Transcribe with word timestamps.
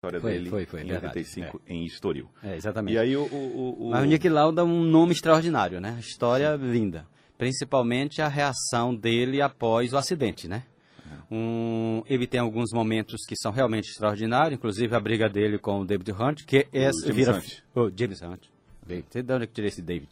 vitória 0.00 0.20
Foi, 0.20 0.32
dele 0.32 0.48
foi, 0.50 0.64
foi, 0.64 0.80
em 0.80 0.86
verdade, 0.86 1.18
85 1.18 1.60
em 1.68 1.84
Estoril. 1.84 2.26
É, 2.42 2.56
exatamente. 2.56 2.94
E 2.94 2.98
aí 2.98 3.14
o... 3.14 3.22
o, 3.24 3.88
o- 3.88 3.90
Mas 3.90 4.02
o 4.02 4.06
Nick 4.06 4.26
Lauda 4.30 4.62
é 4.62 4.64
um 4.64 4.82
nome 4.82 5.12
extraordinário, 5.12 5.78
né? 5.78 5.98
História 6.00 6.56
linda. 6.56 7.06
Principalmente 7.36 8.22
a 8.22 8.28
reação 8.28 8.94
dele 8.94 9.42
após 9.42 9.92
o 9.92 9.98
acidente, 9.98 10.48
né? 10.48 10.62
Um, 11.30 12.02
ele 12.06 12.26
tem 12.26 12.40
alguns 12.40 12.72
momentos 12.72 13.24
que 13.26 13.36
são 13.36 13.52
realmente 13.52 13.90
extraordinários, 13.90 14.54
inclusive 14.54 14.94
a 14.96 15.00
briga 15.00 15.28
dele 15.28 15.58
com 15.58 15.80
o 15.80 15.84
David 15.84 16.12
Hunt, 16.12 16.44
que 16.44 16.66
é, 16.72 16.90
James 16.90 17.04
vira... 17.04 17.36
Hunt. 17.36 17.58
Oh, 17.74 17.90
James 17.94 18.22
Hunt. 18.22 18.40
David. 18.86 19.06
Sei 19.10 19.22
de 19.22 19.32
onde 19.32 19.44
é 19.44 19.46
que 19.46 19.52
tirei 19.52 19.68
esse 19.68 19.82
David. 19.82 20.08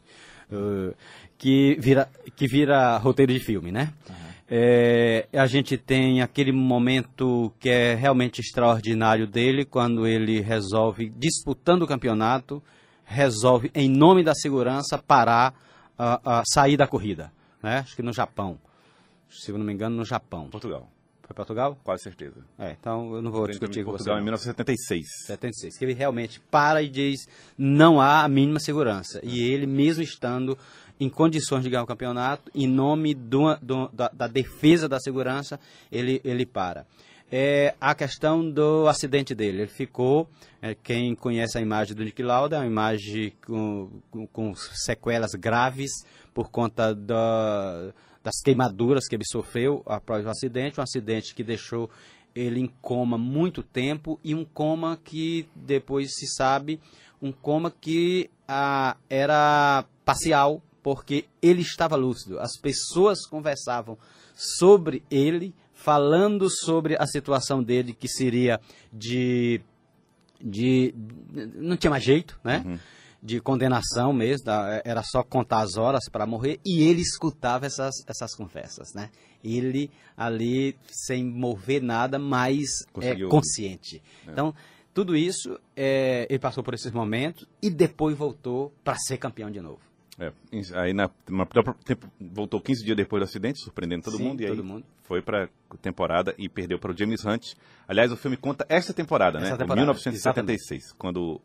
Uh, 0.50 0.94
que, 1.36 1.76
vira, 1.80 2.08
que 2.36 2.46
vira 2.46 2.96
roteiro 2.98 3.32
de 3.32 3.40
filme, 3.40 3.72
né? 3.72 3.92
É, 4.50 5.28
a 5.32 5.46
gente 5.46 5.76
tem 5.76 6.22
aquele 6.22 6.52
momento 6.52 7.52
que 7.60 7.68
é 7.68 7.94
realmente 7.94 8.40
extraordinário 8.40 9.26
dele, 9.26 9.64
quando 9.64 10.06
ele 10.06 10.40
resolve, 10.40 11.10
disputando 11.10 11.82
o 11.82 11.86
campeonato, 11.86 12.62
resolve, 13.04 13.70
em 13.74 13.90
nome 13.90 14.22
da 14.22 14.34
segurança, 14.34 14.96
parar, 14.96 15.54
a, 15.98 16.38
a 16.40 16.42
sair 16.46 16.76
da 16.76 16.86
corrida. 16.86 17.30
Né? 17.62 17.78
Acho 17.78 17.96
que 17.96 18.02
no 18.02 18.12
Japão. 18.12 18.58
Se 19.28 19.50
eu 19.50 19.58
não 19.58 19.66
me 19.66 19.72
engano, 19.72 19.96
no 19.96 20.04
Japão. 20.04 20.48
Portugal, 20.48 20.88
Foi 21.22 21.34
Portugal? 21.34 21.76
quase 21.84 22.04
certeza. 22.04 22.42
É, 22.58 22.72
então 22.72 23.14
eu 23.14 23.20
não 23.20 23.30
vou 23.30 23.46
discutir 23.46 23.84
com 23.84 23.90
você. 23.90 24.04
Portugal 24.04 24.16
em 24.16 24.20
não. 24.20 24.24
1976. 24.24 25.04
76, 25.26 25.76
que 25.76 25.84
ele 25.84 25.92
realmente 25.92 26.40
para 26.40 26.82
e 26.82 26.88
diz 26.88 27.28
não 27.58 28.00
há 28.00 28.24
a 28.24 28.28
mínima 28.28 28.60
segurança. 28.60 29.20
E 29.22 29.42
ele, 29.42 29.66
mesmo 29.66 30.02
estando 30.02 30.56
em 31.00 31.08
condições 31.08 31.62
de 31.62 31.70
ganhar 31.70 31.82
o 31.82 31.86
campeonato, 31.86 32.50
em 32.54 32.66
nome 32.66 33.14
do, 33.14 33.54
do- 33.62 33.88
da, 33.92 34.08
da 34.08 34.26
defesa 34.26 34.88
da 34.88 34.98
segurança, 34.98 35.58
ele, 35.90 36.20
ele 36.24 36.44
para. 36.44 36.86
É 37.30 37.74
a 37.80 37.94
questão 37.94 38.50
do 38.50 38.88
acidente 38.88 39.34
dele. 39.34 39.58
Ele 39.58 39.66
ficou, 39.68 40.28
é, 40.62 40.74
quem 40.74 41.14
conhece 41.14 41.58
a 41.58 41.60
imagem 41.60 41.94
do 41.94 42.02
Nick 42.02 42.22
Lauda, 42.22 42.56
é 42.56 42.60
uma 42.60 42.66
imagem 42.66 43.34
com, 43.46 43.90
com, 44.10 44.26
com 44.26 44.54
sequelas 44.54 45.32
graves 45.32 45.90
por 46.32 46.50
conta 46.50 46.94
da, 46.94 47.92
das 48.24 48.40
queimaduras 48.42 49.06
que 49.06 49.14
ele 49.14 49.24
sofreu 49.30 49.82
após 49.84 50.24
o 50.24 50.30
acidente, 50.30 50.80
um 50.80 50.82
acidente 50.82 51.34
que 51.34 51.44
deixou 51.44 51.90
ele 52.34 52.60
em 52.60 52.66
coma 52.80 53.18
muito 53.18 53.62
tempo 53.62 54.18
e 54.24 54.34
um 54.34 54.44
coma 54.44 54.98
que 55.02 55.46
depois 55.54 56.14
se 56.14 56.26
sabe 56.28 56.80
um 57.20 57.32
coma 57.32 57.70
que 57.70 58.30
ah, 58.46 58.96
era 59.10 59.84
parcial 60.04 60.62
porque 60.94 61.26
ele 61.42 61.60
estava 61.60 61.96
lúcido. 61.96 62.40
As 62.40 62.56
pessoas 62.58 63.26
conversavam 63.26 63.98
sobre 64.34 65.02
ele, 65.10 65.54
falando 65.74 66.48
sobre 66.48 66.96
a 66.98 67.06
situação 67.06 67.62
dele 67.62 67.92
que 67.92 68.08
seria 68.08 68.58
de 68.92 69.60
de 70.40 70.94
não 71.56 71.76
tinha 71.76 71.90
mais 71.90 72.02
jeito, 72.04 72.38
né? 72.42 72.62
De 73.20 73.40
condenação 73.40 74.12
mesmo, 74.12 74.44
da- 74.46 74.80
era 74.84 75.02
só 75.02 75.22
contar 75.24 75.60
as 75.62 75.76
horas 75.76 76.04
para 76.10 76.24
morrer 76.24 76.60
e 76.64 76.82
ele 76.84 77.00
escutava 77.02 77.66
essas, 77.66 77.92
essas 78.06 78.34
conversas, 78.36 78.94
né? 78.94 79.10
Ele 79.42 79.90
ali 80.16 80.76
sem 80.88 81.24
mover 81.24 81.82
nada, 81.82 82.18
mas 82.18 82.68
é 83.26 83.28
consciente. 83.28 84.00
Então 84.26 84.54
tudo 84.94 85.16
isso 85.16 85.58
é, 85.76 86.26
ele 86.30 86.38
passou 86.38 86.62
por 86.64 86.74
esses 86.74 86.90
momentos 86.92 87.44
e 87.60 87.68
depois 87.70 88.16
voltou 88.16 88.72
para 88.84 88.96
ser 88.96 89.16
campeão 89.18 89.50
de 89.50 89.60
novo. 89.60 89.80
É, 90.20 90.32
aí 90.74 90.92
na, 90.92 91.08
na- 91.28 91.46
voltou 92.20 92.60
15 92.60 92.84
dias 92.84 92.96
depois 92.96 93.20
do 93.20 93.24
acidente, 93.24 93.60
surpreendendo 93.60 94.02
todo 94.02 94.16
Sim, 94.16 94.24
mundo, 94.24 94.40
e 94.40 94.44
aí 94.46 94.50
todo 94.50 94.64
mundo. 94.64 94.84
foi 95.04 95.22
pra 95.22 95.48
temporada 95.80 96.34
e 96.36 96.48
perdeu 96.48 96.78
para 96.78 96.90
o 96.92 96.96
James 96.96 97.24
Hunt. 97.24 97.54
Aliás, 97.86 98.10
o 98.10 98.16
filme 98.16 98.36
conta 98.36 98.66
essa 98.68 98.92
temporada, 98.92 99.38
Essa 99.38 99.50
né? 99.52 99.56
temporada, 99.58 99.76
1976, 99.82 100.92
quando 100.98 101.40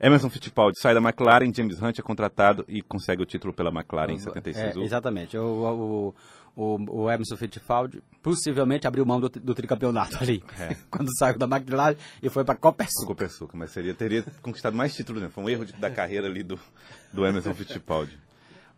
Emerson 0.00 0.30
Fittipaldi 0.30 0.78
sai 0.78 0.94
da 0.94 1.00
McLaren, 1.00 1.52
James 1.54 1.80
Hunt 1.82 1.98
é 1.98 2.02
contratado 2.02 2.64
e 2.68 2.82
consegue 2.82 3.22
o 3.22 3.26
título 3.26 3.52
pela 3.52 3.70
McLaren 3.70 4.12
em 4.14 4.18
76. 4.18 4.76
É, 4.76 4.80
exatamente. 4.80 5.36
O, 5.36 6.14
o, 6.56 6.74
o, 6.76 7.02
o 7.02 7.10
Emerson 7.10 7.36
Fittipaldi 7.36 8.00
possivelmente 8.22 8.86
abriu 8.86 9.04
mão 9.04 9.20
do, 9.20 9.28
do 9.28 9.54
tricampeonato 9.54 10.16
ali. 10.20 10.42
É. 10.58 10.76
Quando 10.90 11.08
saiu 11.18 11.36
da 11.38 11.46
McLaren 11.46 11.96
e 12.22 12.28
foi 12.28 12.44
para 12.44 12.54
Copersucar. 12.54 13.00
Ficou 13.02 13.14
Persuca, 13.16 13.56
mas 13.56 13.70
seria, 13.70 13.94
teria 13.94 14.24
conquistado 14.42 14.76
mais 14.76 14.94
títulos, 14.94 15.20
né? 15.22 15.28
Foi 15.28 15.42
um 15.44 15.48
erro 15.48 15.64
de- 15.64 15.72
da 15.74 15.90
carreira 15.90 16.26
ali 16.28 16.42
do, 16.42 16.58
do 17.12 17.26
Emerson 17.26 17.54
Fittipaldi. 17.54 18.16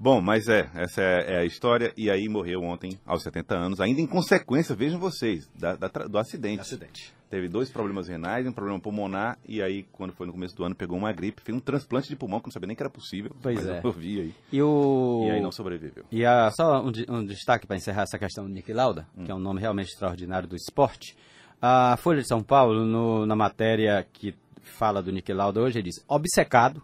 Bom, 0.03 0.19
mas 0.23 0.49
é, 0.49 0.67
essa 0.75 1.03
é, 1.03 1.35
é 1.35 1.39
a 1.41 1.45
história, 1.45 1.93
e 1.95 2.11
aí 2.11 2.27
morreu 2.27 2.63
ontem, 2.63 2.99
aos 3.05 3.23
70 3.23 3.55
anos, 3.55 3.81
ainda 3.83 4.01
em 4.01 4.07
consequência, 4.07 4.75
vejam 4.75 4.99
vocês, 4.99 5.47
da- 5.55 5.77
da 5.77 5.89
do 5.89 6.17
acidente. 6.17 6.63
Acidente. 6.63 7.13
Teve 7.29 7.49
dois 7.49 7.71
problemas 7.71 8.09
renais, 8.09 8.47
um 8.47 8.51
problema 8.53 8.81
pulmonar, 8.81 9.39
e 9.47 9.61
aí, 9.63 9.85
quando 9.93 10.13
foi 10.15 10.27
no 10.27 10.33
começo 10.33 10.57
do 10.57 10.65
ano, 10.65 10.75
pegou 10.75 10.97
uma 10.97 11.13
gripe, 11.13 11.43
fez 11.43 11.55
um 11.57 11.61
transplante 11.61 12.09
de 12.09 12.17
pulmão, 12.17 12.41
que 12.41 12.47
não 12.47 12.51
sabia 12.53 12.67
nem 12.69 12.75
que 12.75 12.83
era 12.83 12.89
possível. 12.91 13.31
Pois 13.43 13.57
mas 13.57 13.67
é. 13.69 13.81
Eu 13.85 13.93
vi 13.93 14.21
aí. 14.21 14.35
E 14.51 14.63
o. 14.63 15.27
E 15.29 15.31
aí 15.33 15.41
não 15.43 15.53
sobreviveu. 15.53 16.05
E 16.11 16.25
a, 16.25 16.51
só 16.51 16.83
um, 16.83 16.91
um 17.09 17.25
destaque 17.25 17.67
para 17.67 17.77
encerrar 17.77 18.03
essa 18.03 18.19
questão 18.19 18.45
do 18.45 18.51
Nick 18.51 18.73
Lauda, 18.73 19.07
que 19.25 19.31
é 19.31 19.35
um 19.35 19.39
nome 19.39 19.61
realmente 19.61 19.89
extraordinário 19.93 20.49
do 20.49 20.57
esporte. 20.57 21.15
A 21.63 21.97
Folha 21.99 22.23
de 22.23 22.27
São 22.27 22.43
Paulo, 22.43 22.85
no- 22.87 23.27
na 23.27 23.37
matéria 23.37 24.05
que 24.13 24.35
fala 24.63 25.03
do 25.03 25.13
Nick 25.13 25.31
Lauda 25.33 25.61
hoje, 25.61 25.79
ele 25.79 25.91
diz: 25.91 26.03
obcecado, 26.09 26.83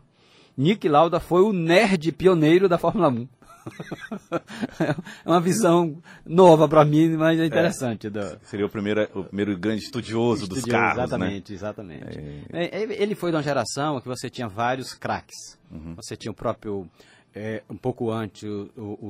Nick 0.56 0.89
Lauda 0.89 1.21
foi 1.21 1.43
o 1.43 1.53
nerd 1.53 2.11
pioneiro 2.12 2.69
da 2.69 2.78
Fórmula 2.78 3.09
1. 3.09 3.28
é 5.25 5.28
uma 5.28 5.41
visão 5.41 5.97
nova 6.25 6.69
para 6.69 6.84
mim, 6.84 7.17
mas 7.17 7.39
é 7.41 7.47
interessante. 7.47 8.09
do- 8.09 8.39
Seria 8.44 8.65
o 8.65 8.69
primeiro, 8.69 9.09
o 9.15 9.25
primeiro 9.25 9.56
grande 9.59 9.83
estudioso, 9.83 10.47
dos 10.47 10.59
Estudioso, 10.59 10.81
carros, 10.81 10.97
né? 10.99 11.05
Exatamente, 11.05 11.53
exatamente. 11.53 12.19
É, 12.53 12.83
ele- 12.83 12.94
foi 13.15 13.31
de 13.31 13.37
uma 13.37 13.43
geração 13.43 14.00
que 14.00 14.06
você 14.09 14.31
tinha 14.31 14.49
vários 14.49 14.94
craques. 14.94 15.59
Uhum. 15.71 15.94
Você 15.97 16.17
tinha 16.17 16.31
o 16.31 16.34
próprio, 16.34 16.88
é, 17.34 17.62
um 17.69 17.77
pouco 17.77 18.11
antes, 18.11 18.44
o, 18.44 18.71
o, 18.77 19.09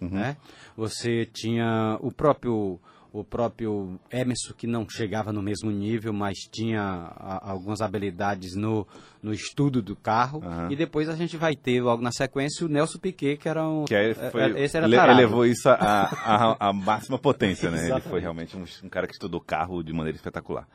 Uhum. 0.00 0.10
né? 0.10 0.36
Você 0.76 1.24
tinha 1.26 1.96
o 2.00 2.12
próprio 2.12 2.78
o 3.12 3.22
próprio 3.22 4.00
Emerson, 4.10 4.54
que 4.56 4.66
não 4.66 4.88
chegava 4.88 5.32
no 5.32 5.42
mesmo 5.42 5.70
nível, 5.70 6.12
mas 6.12 6.38
tinha 6.50 6.80
a- 6.82 7.50
algumas 7.50 7.80
habilidades 7.82 8.54
no, 8.56 8.86
no 9.22 9.32
estudo 9.34 9.82
do 9.82 9.94
carro. 9.94 10.42
Aham. 10.44 10.68
E 10.70 10.76
depois 10.76 11.08
a 11.08 11.14
gente 11.14 11.36
vai 11.36 11.54
ter, 11.54 11.82
logo 11.82 12.02
na 12.02 12.10
sequência, 12.10 12.64
o 12.64 12.68
Nelson 12.68 12.98
Piquet, 12.98 13.36
que 13.36 13.48
era 13.48 13.68
um... 13.68 13.84
Que 13.84 13.94
é- 13.94 14.14
foi, 14.14 14.42
é- 14.42 14.64
esse 14.64 14.76
era 14.76 14.88
tarado. 14.88 15.18
elevou 15.18 15.44
isso 15.44 15.68
à 15.68 15.74
à- 15.74 16.68
à 16.68 16.72
máxima 16.72 17.18
potência, 17.20 17.70
né? 17.70 17.90
Ele 17.90 18.00
foi 18.00 18.20
realmente 18.20 18.56
um, 18.56 18.64
um 18.84 18.88
cara 18.88 19.06
que 19.06 19.12
estudou 19.12 19.40
carro 19.40 19.82
de 19.82 19.92
maneira 19.92 20.16
espetacular. 20.16 20.66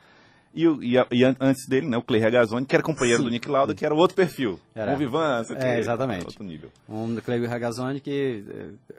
E, 0.60 0.66
o- 0.66 0.82
e 0.82 0.98
a- 0.98 1.06
e 1.12 1.22
an- 1.22 1.36
antes 1.38 1.68
dele, 1.68 1.86
né, 1.86 1.96
o 1.96 2.02
Clay 2.02 2.20
Regazzoni, 2.20 2.66
que 2.66 2.74
era 2.74 2.82
companheiro 2.82 3.22
do 3.22 3.30
Nick 3.30 3.48
Lauda, 3.48 3.76
que 3.76 3.84
era 3.84 3.94
o 3.94 3.98
outro 3.98 4.16
perfil. 4.16 4.58
Era. 4.74 4.92
Um 4.92 4.96
Vivan, 4.96 5.44
É, 5.56 5.78
exatamente. 5.78 6.24
Outro 6.26 6.42
nível. 6.42 6.68
Um 6.88 7.14
do 7.14 7.22
Cleber 7.22 7.48
Ragazzoni 7.48 8.00
que 8.00 8.42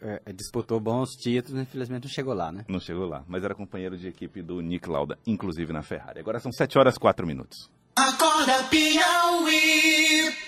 é, 0.02 0.22
é, 0.26 0.32
disputou 0.34 0.80
bons 0.80 1.10
títulos, 1.22 1.62
infelizmente 1.62 2.04
não 2.04 2.10
chegou 2.10 2.34
lá, 2.34 2.50
né? 2.50 2.64
Não 2.68 2.80
chegou 2.80 3.06
lá, 3.08 3.24
mas 3.28 3.44
era 3.44 3.54
companheiro 3.54 3.98
de 3.98 4.08
equipe 4.08 4.42
do 4.42 4.62
Nick 4.62 4.88
Lauda, 4.90 5.18
inclusive 5.28 5.74
na 5.74 5.82
Ferrari. 5.82 6.20
Agora 6.22 6.40
são 6.40 6.52
7 6.52 6.78
horas 6.78 6.96
e 6.96 7.00
4 7.00 7.28
minutos. 7.28 7.70
Acorda 7.98 8.64
Piauí. 8.70 9.59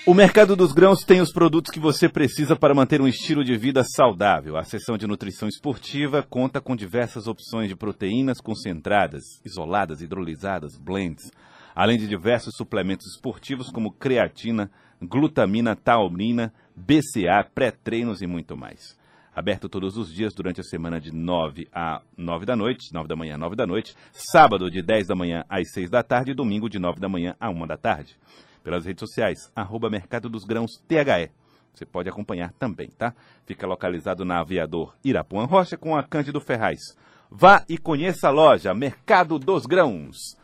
O 0.03 0.15
Mercado 0.15 0.55
dos 0.55 0.71
Grãos 0.71 1.03
tem 1.03 1.21
os 1.21 1.31
produtos 1.31 1.71
que 1.71 1.79
você 1.79 2.09
precisa 2.09 2.55
para 2.55 2.73
manter 2.73 2.99
um 2.99 3.07
estilo 3.07 3.43
de 3.43 3.55
vida 3.55 3.83
saudável. 3.83 4.57
A 4.57 4.63
seção 4.63 4.97
de 4.97 5.05
nutrição 5.05 5.47
esportiva 5.47 6.23
conta 6.23 6.59
com 6.59 6.75
diversas 6.75 7.27
opções 7.27 7.69
de 7.69 7.75
proteínas 7.75 8.41
concentradas, 8.41 9.21
isoladas, 9.45 10.01
hidrolisadas, 10.01 10.75
blends, 10.75 11.31
além 11.75 11.99
de 11.99 12.07
diversos 12.07 12.55
suplementos 12.55 13.05
esportivos 13.13 13.69
como 13.69 13.91
creatina, 13.91 14.71
glutamina, 14.99 15.75
taurina, 15.75 16.51
BCA, 16.75 17.47
pré-treinos 17.53 18.23
e 18.23 18.27
muito 18.27 18.57
mais. 18.57 18.97
Aberto 19.35 19.69
todos 19.69 19.97
os 19.97 20.11
dias 20.11 20.33
durante 20.33 20.61
a 20.61 20.63
semana 20.63 20.99
de 20.99 21.13
9 21.13 21.67
a 21.71 22.01
9 22.17 22.45
da 22.47 22.55
noite, 22.55 22.91
9 22.91 23.07
da 23.07 23.15
manhã 23.15 23.35
a 23.35 23.37
9 23.37 23.55
da 23.55 23.67
noite, 23.67 23.95
sábado 24.11 24.69
de 24.69 24.81
10 24.81 25.07
da 25.07 25.15
manhã 25.15 25.45
às 25.47 25.71
6 25.71 25.91
da 25.91 26.01
tarde 26.01 26.31
e 26.31 26.35
domingo 26.35 26.67
de 26.67 26.79
9 26.79 26.99
da 26.99 27.07
manhã 27.07 27.35
a 27.39 27.51
1 27.51 27.67
da 27.67 27.77
tarde. 27.77 28.17
Pelas 28.63 28.85
redes 28.85 28.99
sociais, 28.99 29.51
arroba 29.55 29.89
Mercado 29.89 30.29
dos 30.29 30.45
Grãos 30.45 30.77
THE. 30.87 31.31
Você 31.73 31.85
pode 31.85 32.09
acompanhar 32.09 32.51
também, 32.53 32.89
tá? 32.89 33.13
Fica 33.45 33.65
localizado 33.65 34.25
na 34.25 34.39
Aviador 34.39 34.93
Irapuã 35.03 35.45
Rocha 35.45 35.77
com 35.77 35.95
a 35.95 36.03
Cândido 36.03 36.41
Ferraz. 36.41 36.95
Vá 37.29 37.63
e 37.69 37.77
conheça 37.77 38.27
a 38.27 38.31
loja 38.31 38.73
Mercado 38.73 39.39
dos 39.39 39.65
Grãos. 39.65 40.37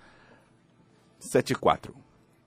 74. 1.19 1.93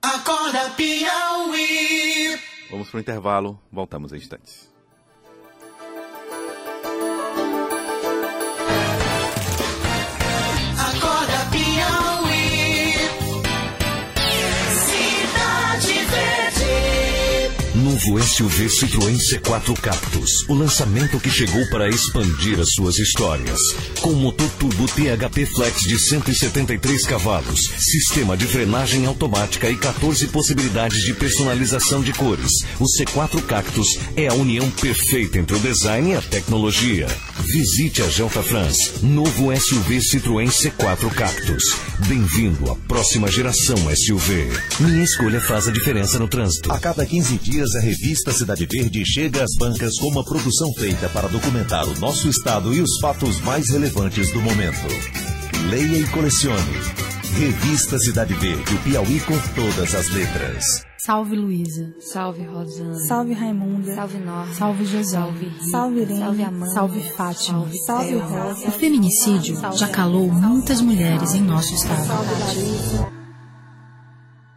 Acorda 0.01 0.71
Piauí. 0.71 2.39
Vamos 2.71 2.89
para 2.89 2.97
o 2.97 3.01
intervalo, 3.01 3.59
voltamos 3.71 4.13
em 4.13 4.17
instantes. 4.17 4.70
Novo 18.07 18.19
SUV 18.19 18.67
Citroën 18.67 19.15
C4 19.15 19.79
Cactus. 19.79 20.47
O 20.49 20.55
lançamento 20.55 21.19
que 21.19 21.29
chegou 21.29 21.67
para 21.69 21.87
expandir 21.87 22.59
as 22.59 22.69
suas 22.73 22.97
histórias. 22.97 23.59
Com 24.01 24.13
motor 24.13 24.49
turbo 24.59 24.87
THP 24.87 25.45
Flex 25.45 25.81
de 25.81 25.99
173 25.99 27.05
cavalos, 27.05 27.59
sistema 27.77 28.35
de 28.35 28.47
frenagem 28.47 29.05
automática 29.05 29.69
e 29.69 29.77
14 29.77 30.27
possibilidades 30.27 31.03
de 31.03 31.13
personalização 31.13 32.01
de 32.01 32.13
cores. 32.13 32.51
O 32.79 32.85
C4 32.85 33.41
Cactus 33.45 33.99
é 34.15 34.27
a 34.27 34.33
união 34.33 34.69
perfeita 34.71 35.37
entre 35.37 35.55
o 35.55 35.59
design 35.59 36.11
e 36.11 36.15
a 36.15 36.21
tecnologia. 36.21 37.07
Visite 37.45 38.01
a 38.03 38.09
Gelta 38.09 38.43
France. 38.43 39.03
Novo 39.03 39.55
SUV 39.55 39.99
Citroën 39.99 40.47
C4 40.47 41.09
Cactus. 41.13 41.63
Bem-vindo 42.07 42.71
à 42.71 42.75
próxima 42.87 43.29
geração 43.31 43.75
SUV. 43.95 44.47
Minha 44.79 45.03
escolha 45.03 45.41
faz 45.41 45.67
a 45.67 45.71
diferença 45.71 46.19
no 46.19 46.27
trânsito. 46.27 46.71
A 46.71 46.79
cada 46.79 47.05
15 47.05 47.37
dias, 47.39 47.75
a 47.75 47.79
revista 47.79 48.31
Cidade 48.31 48.65
Verde 48.65 49.03
chega 49.05 49.43
às 49.43 49.55
bancas 49.57 49.97
com 49.97 50.07
uma 50.07 50.23
produção 50.23 50.71
feita 50.73 51.09
para 51.09 51.27
documentar 51.27 51.87
o 51.87 51.99
nosso 51.99 52.29
estado 52.29 52.73
e 52.73 52.81
os 52.81 52.99
fatos 52.99 53.39
mais 53.41 53.69
relevantes 53.69 54.31
do 54.31 54.41
momento. 54.41 54.87
Leia 55.69 55.97
e 55.97 56.07
colecione. 56.07 56.77
Revista 57.37 57.97
Cidade 57.97 58.33
Verde, 58.35 58.75
o 58.75 58.77
Piauí 58.79 59.19
com 59.21 59.37
todas 59.55 59.95
as 59.95 60.09
letras. 60.09 60.90
Salve 61.03 61.35
Luísa. 61.35 61.95
Salve 61.99 62.43
Rosana. 62.43 62.93
Salve 63.07 63.33
Raimunda. 63.33 63.95
Salve 63.95 64.19
Norma. 64.19 64.53
Salve 64.53 64.85
José. 64.85 65.03
Salve 65.03 65.45
Rita. 65.45 65.65
Salve 65.71 66.01
Irene. 66.01 66.19
Salve 66.19 66.43
Amanda. 66.43 66.73
Salve 66.75 67.01
Fátima. 67.01 67.59
Salve 67.59 67.77
Salve. 67.79 68.15
Rosa. 68.17 68.67
O 68.67 68.71
feminicídio 68.71 69.59
já 69.73 69.87
calou 69.87 70.31
muitas 70.31 70.79
mulheres 70.79 71.33
em 71.33 71.41
nosso 71.41 71.73
estado. 71.73 72.05
Salve 72.05 72.29
Larissa. 72.39 73.11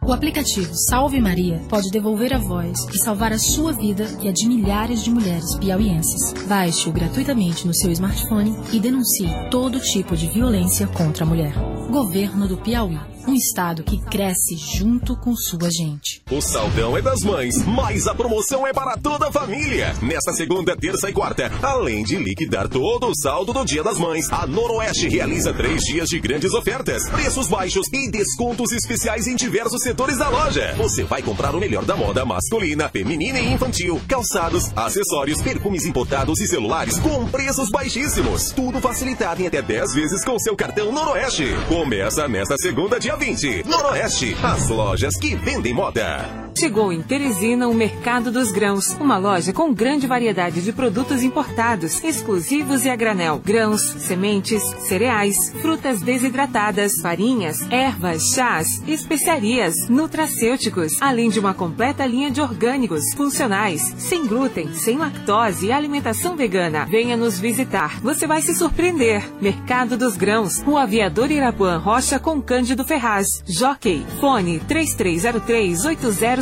O 0.05 0.13
aplicativo 0.13 0.71
Salve 0.87 1.19
Maria 1.19 1.63
pode 1.67 1.89
devolver 1.89 2.31
a 2.31 2.37
voz 2.37 2.77
e 2.93 2.97
salvar 2.99 3.33
a 3.33 3.39
sua 3.39 3.73
vida 3.73 4.05
e 4.21 4.29
a 4.29 4.31
de 4.31 4.47
milhares 4.47 5.03
de 5.03 5.09
mulheres 5.09 5.57
piauienses. 5.57 6.31
Baixe-o 6.47 6.93
gratuitamente 6.93 7.65
no 7.65 7.73
seu 7.73 7.91
smartphone 7.91 8.55
e 8.71 8.79
denuncie 8.79 9.49
todo 9.49 9.79
tipo 9.79 10.15
de 10.15 10.27
violência 10.27 10.85
contra 10.85 11.25
a 11.25 11.27
mulher. 11.27 11.55
Governo 11.89 12.47
do 12.47 12.57
Piauí. 12.57 13.14
Um 13.27 13.33
estado 13.33 13.83
que 13.83 13.97
cresce 13.97 14.55
junto 14.55 15.17
com 15.17 15.35
sua 15.35 15.71
gente. 15.71 16.21
O 16.29 16.39
saldão 16.39 16.95
é 16.95 17.01
das 17.01 17.21
mães, 17.21 17.55
mas 17.65 18.05
a 18.05 18.13
promoção 18.13 18.67
é 18.67 18.71
para 18.71 18.95
toda 18.97 19.29
a 19.29 19.31
família. 19.31 19.95
Nesta 19.99 20.31
segunda, 20.33 20.77
terça 20.77 21.09
e 21.09 21.13
quarta, 21.13 21.51
além 21.63 22.03
de 22.03 22.17
liquidar 22.17 22.69
todo 22.69 23.07
o 23.07 23.15
saldo 23.15 23.51
do 23.51 23.65
Dia 23.65 23.83
das 23.83 23.97
Mães, 23.97 24.31
a 24.31 24.45
Noroeste 24.45 25.09
realiza 25.09 25.51
três 25.51 25.81
dias 25.81 26.07
de 26.07 26.19
grandes 26.19 26.53
ofertas, 26.53 27.09
preços 27.09 27.47
baixos 27.47 27.87
e 27.91 28.11
descontos 28.11 28.71
especiais 28.71 29.25
em 29.25 29.35
diversos 29.35 29.81
setores 29.81 30.17
da 30.17 30.29
loja. 30.29 30.75
Você 30.77 31.03
vai 31.03 31.23
comprar 31.23 31.55
o 31.55 31.59
melhor 31.59 31.83
da 31.83 31.95
moda 31.95 32.23
masculina, 32.25 32.89
feminina 32.89 33.39
e 33.39 33.53
infantil, 33.53 33.99
calçados, 34.07 34.71
acessórios, 34.75 35.41
perfumes 35.41 35.85
importados 35.85 36.39
e 36.39 36.47
celulares 36.47 36.99
com 36.99 37.25
preços 37.27 37.69
baixíssimos. 37.69 38.51
Tudo 38.51 38.79
facilitado 38.79 39.41
em 39.41 39.47
até 39.47 39.63
10 39.63 39.95
vezes 39.95 40.23
com 40.23 40.37
seu 40.37 40.55
cartão 40.55 40.91
Noroeste. 40.91 41.45
Começa 41.67 42.27
nesta 42.27 42.55
segunda, 42.57 42.99
dia 42.99 43.14
20. 43.15 43.63
Noroeste, 43.67 44.35
as 44.43 44.69
lojas 44.69 45.15
que 45.17 45.35
vendem 45.35 45.73
moda. 45.73 46.44
Chegou 46.57 46.93
em 46.93 47.01
Teresina 47.01 47.67
o 47.67 47.73
Mercado 47.73 48.31
dos 48.31 48.49
Grãos, 48.49 48.93
uma 48.93 49.17
loja 49.17 49.51
com 49.51 49.73
grande 49.73 50.07
variedade 50.07 50.61
de 50.61 50.71
produtos 50.71 51.21
importados, 51.21 52.01
exclusivos 52.01 52.85
e 52.85 52.89
a 52.89 52.95
granel. 52.95 53.41
Grãos, 53.43 53.81
sementes, 53.81 54.63
cereais, 54.87 55.51
frutas 55.61 55.99
desidratadas, 55.99 56.93
farinhas, 57.01 57.69
ervas, 57.69 58.29
chás, 58.33 58.81
especiarias, 58.87 59.75
nutracêuticos, 59.89 60.93
além 61.01 61.29
de 61.29 61.41
uma 61.41 61.53
completa 61.53 62.05
linha 62.05 62.31
de 62.31 62.39
orgânicos, 62.39 63.03
funcionais, 63.17 63.93
sem 63.97 64.25
glúten, 64.25 64.73
sem 64.73 64.97
lactose 64.97 65.65
e 65.67 65.71
alimentação 65.73 66.37
vegana. 66.37 66.85
Venha 66.85 67.17
nos 67.17 67.37
visitar, 67.37 67.99
você 67.99 68.25
vai 68.25 68.41
se 68.41 68.55
surpreender. 68.55 69.29
Mercado 69.41 69.97
dos 69.97 70.15
Grãos, 70.15 70.63
o 70.65 70.77
aviador 70.77 71.29
Irapuã 71.29 71.77
Rocha 71.77 72.17
com 72.17 72.41
Cândido 72.41 72.85
Ferraz. 72.85 73.27
Jockey, 73.45 74.05
fone 74.21 74.61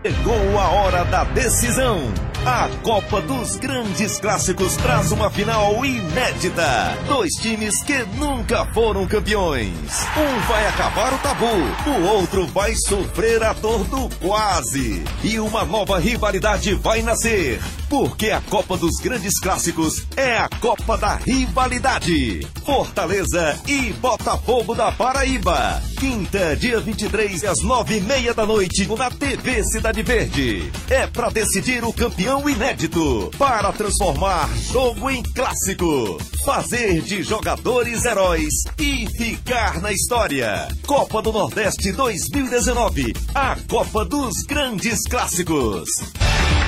Chegou 0.04 0.58
a 0.58 0.68
hora 0.68 1.04
da 1.04 1.24
decisão. 1.24 2.00
A 2.46 2.68
Copa 2.84 3.20
dos 3.22 3.56
Grandes 3.56 4.20
Clássicos 4.20 4.76
traz 4.76 5.10
uma 5.10 5.28
final 5.28 5.84
inédita. 5.84 6.96
Dois 7.08 7.32
times 7.42 7.82
que 7.82 8.04
nunca 8.16 8.64
foram 8.66 9.04
campeões. 9.04 9.74
Um 10.16 10.40
vai 10.46 10.68
acabar 10.68 11.12
o 11.12 11.18
tabu, 11.18 11.90
o 11.90 12.06
outro 12.06 12.46
vai 12.46 12.72
sofrer 12.76 13.42
a 13.42 13.52
dor 13.52 13.82
do 13.88 14.08
quase. 14.24 15.02
E 15.24 15.40
uma 15.40 15.64
nova 15.64 15.98
rivalidade 15.98 16.72
vai 16.74 17.02
nascer. 17.02 17.60
Porque 17.88 18.30
a 18.30 18.40
Copa 18.40 18.76
dos 18.76 19.00
Grandes 19.00 19.40
Clássicos 19.40 20.06
é 20.16 20.38
a 20.38 20.48
Copa 20.60 20.96
da 20.96 21.16
Rivalidade. 21.16 22.46
Fortaleza 22.64 23.60
e 23.66 23.92
Botafogo 23.94 24.74
da 24.74 24.92
Paraíba. 24.92 25.82
Quinta, 25.98 26.56
dia 26.56 26.80
23, 26.80 27.44
às 27.44 27.62
nove 27.62 27.98
e 27.98 28.00
meia 28.00 28.34
da 28.34 28.44
noite, 28.44 28.86
na 28.96 29.10
TV 29.10 29.62
Cidade 29.64 30.02
Verde. 30.02 30.70
É 30.90 31.06
para 31.06 31.30
decidir 31.30 31.84
o 31.84 31.92
campeão 31.92 32.35
inédito. 32.48 33.30
Para 33.38 33.72
transformar 33.72 34.48
jogo 34.70 35.10
em 35.10 35.22
clássico. 35.22 36.18
Fazer 36.44 37.00
de 37.02 37.22
jogadores 37.22 38.04
heróis 38.04 38.52
e 38.78 39.06
ficar 39.16 39.80
na 39.80 39.92
história. 39.92 40.68
Copa 40.86 41.22
do 41.22 41.32
Nordeste 41.32 41.92
2019. 41.92 43.14
A 43.34 43.56
Copa 43.68 44.04
dos 44.04 44.42
Grandes 44.46 45.02
Clássicos. 45.08 45.88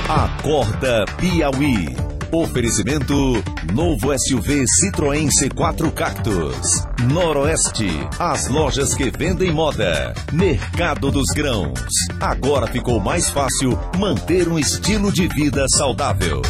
Acorda 0.09 1.05
Piauí. 1.19 2.18
Oferecimento 2.31 3.43
novo 3.73 4.13
SUV 4.19 4.63
Citroën 4.67 5.31
C4 5.31 5.91
Cactus. 5.91 6.87
Noroeste, 7.11 7.89
as 8.19 8.49
lojas 8.49 8.95
que 8.95 9.11
vendem 9.11 9.51
moda. 9.51 10.13
Mercado 10.31 11.11
dos 11.11 11.31
Grãos. 11.35 11.81
Agora 12.21 12.67
ficou 12.67 13.01
mais 13.01 13.31
fácil 13.31 13.79
manter 13.99 14.47
um 14.47 14.59
estilo 14.59 15.11
de 15.11 15.27
vida 15.27 15.65
saudável. 15.71 16.43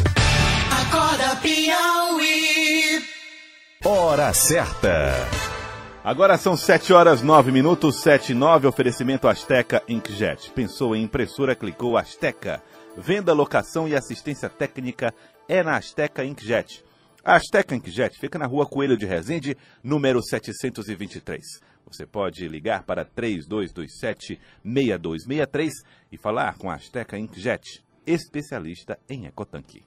Acorda 0.69 1.37
Piauí. 1.37 3.01
Hora 3.85 4.35
certa. 4.35 5.15
Agora 6.03 6.37
são 6.37 6.57
7 6.57 6.93
horas 6.93 7.23
9 7.23 7.53
minutos, 7.53 8.01
7 8.01 8.33
e 8.33 8.35
9, 8.35 8.67
oferecimento 8.67 9.29
Asteca 9.29 9.81
Inkjet. 9.89 10.51
Pensou 10.51 10.97
em 10.97 11.05
impressora, 11.05 11.55
clicou 11.55 11.97
Asteca. 11.97 12.61
Venda, 12.97 13.33
locação 13.33 13.87
e 13.87 13.95
assistência 13.95 14.49
técnica 14.49 15.15
é 15.49 15.63
na 15.63 15.79
Asteca 15.79 16.23
Inkjet. 16.25 16.85
A 17.25 17.37
Asteca 17.37 17.75
Inkjet 17.75 18.19
fica 18.19 18.39
na 18.39 18.45
rua 18.47 18.67
Coelho 18.67 18.99
de 18.99 19.07
Resende, 19.07 19.57
número 19.83 20.23
723. 20.23 21.43
Você 21.87 22.07
pode 22.07 22.47
ligar 22.47 22.83
para 22.83 23.07
3227-6263 23.07 25.71
e 26.13 26.19
falar 26.19 26.59
com 26.59 26.71
a 26.71 26.75
Asteca 26.75 27.19
Inkjet, 27.19 27.83
especialista 28.07 28.99
em 29.09 29.25
ecotanque. 29.25 29.83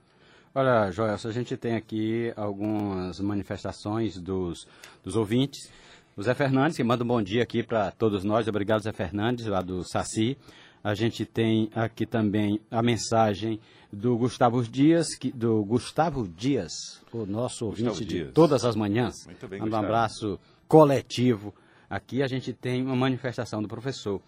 Olha, 0.54 0.92
Joelson, 0.92 1.30
a 1.30 1.32
gente 1.32 1.56
tem 1.56 1.76
aqui 1.76 2.34
algumas 2.36 3.20
manifestações 3.20 4.20
dos, 4.20 4.68
dos 5.04 5.16
ouvintes. 5.16 5.72
O 6.18 6.24
Zé 6.24 6.34
Fernandes, 6.34 6.76
que 6.76 6.84
manda 6.84 7.04
um 7.04 7.08
bom 7.08 7.22
dia 7.22 7.44
aqui 7.44 7.64
para 7.64 7.92
todos 7.92 8.24
nós. 8.24 8.48
Obrigado, 8.48 8.82
Zé 8.82 8.92
Fernandes, 8.92 9.46
lá 9.46 9.62
do 9.62 9.84
Saci. 9.84 10.36
A 10.84 10.94
gente 10.96 11.26
tem 11.26 11.70
aqui 11.76 12.06
também 12.06 12.60
a 12.72 12.82
mensagem 12.82 13.60
do 13.92 14.18
Gustavo 14.18 14.64
Dias, 14.64 15.16
que, 15.16 15.32
do 15.32 15.64
Gustavo 15.64 16.28
Dias, 16.28 16.74
o 17.12 17.26
nosso 17.26 17.66
ouvinte 17.66 17.90
Gustavo 17.90 18.06
de 18.06 18.16
Dias. 18.16 18.32
todas 18.34 18.66
as 18.66 18.76
manhãs. 18.76 19.14
Muito 19.26 19.48
bem, 19.48 19.60
um 19.60 19.66
Gustavo. 19.66 19.86
abraço 19.86 20.40
coletivo. 20.68 21.54
Aqui 21.90 22.24
a 22.24 22.28
gente 22.28 22.54
tem 22.54 22.82
uma 22.84 22.96
manifestação 22.96 23.62
do 23.62 23.68
professor 23.68 24.22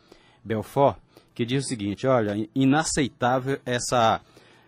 Belfort, 0.43 0.97
que 1.33 1.45
diz 1.45 1.65
o 1.65 1.67
seguinte, 1.67 2.05
olha, 2.05 2.35
inaceitável 2.53 3.59
essa, 3.65 4.21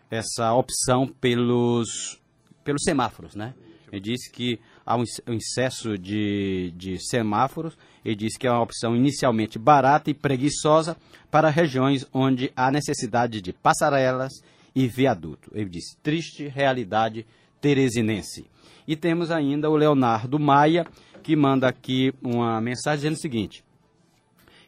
essa 0.09 0.53
opção 0.53 1.07
pelos, 1.07 2.19
pelos 2.63 2.81
semáforos, 2.83 3.35
né? 3.35 3.53
Ele 3.91 4.01
disse 4.01 4.31
que 4.31 4.59
há 4.85 4.97
um 4.97 5.03
um 5.27 5.33
excesso 5.33 5.97
de, 5.97 6.73
de 6.75 6.97
semáforos. 6.99 7.77
Ele 8.05 8.15
disse 8.15 8.37
que 8.37 8.45
é 8.45 8.51
uma 8.51 8.61
opção 8.61 8.95
inicialmente 8.95 9.57
barata 9.57 10.11
e 10.11 10.13
preguiçosa 10.13 10.95
para 11.31 11.49
regiões 11.49 12.05
onde 12.13 12.51
há 12.55 12.69
necessidade 12.69 13.41
de 13.41 13.51
passarelas 13.51 14.31
e 14.75 14.87
viaduto. 14.87 15.49
Ele 15.53 15.69
disse, 15.69 15.97
triste 16.03 16.47
realidade 16.47 17.25
teresinense. 17.59 18.45
E 18.87 18.95
temos 18.95 19.31
ainda 19.31 19.71
o 19.71 19.75
Leonardo 19.75 20.37
Maia, 20.37 20.85
que 21.23 21.35
manda 21.35 21.67
aqui 21.67 22.13
uma 22.21 22.61
mensagem 22.61 22.97
dizendo 22.97 23.15
o 23.15 23.21
seguinte: 23.21 23.63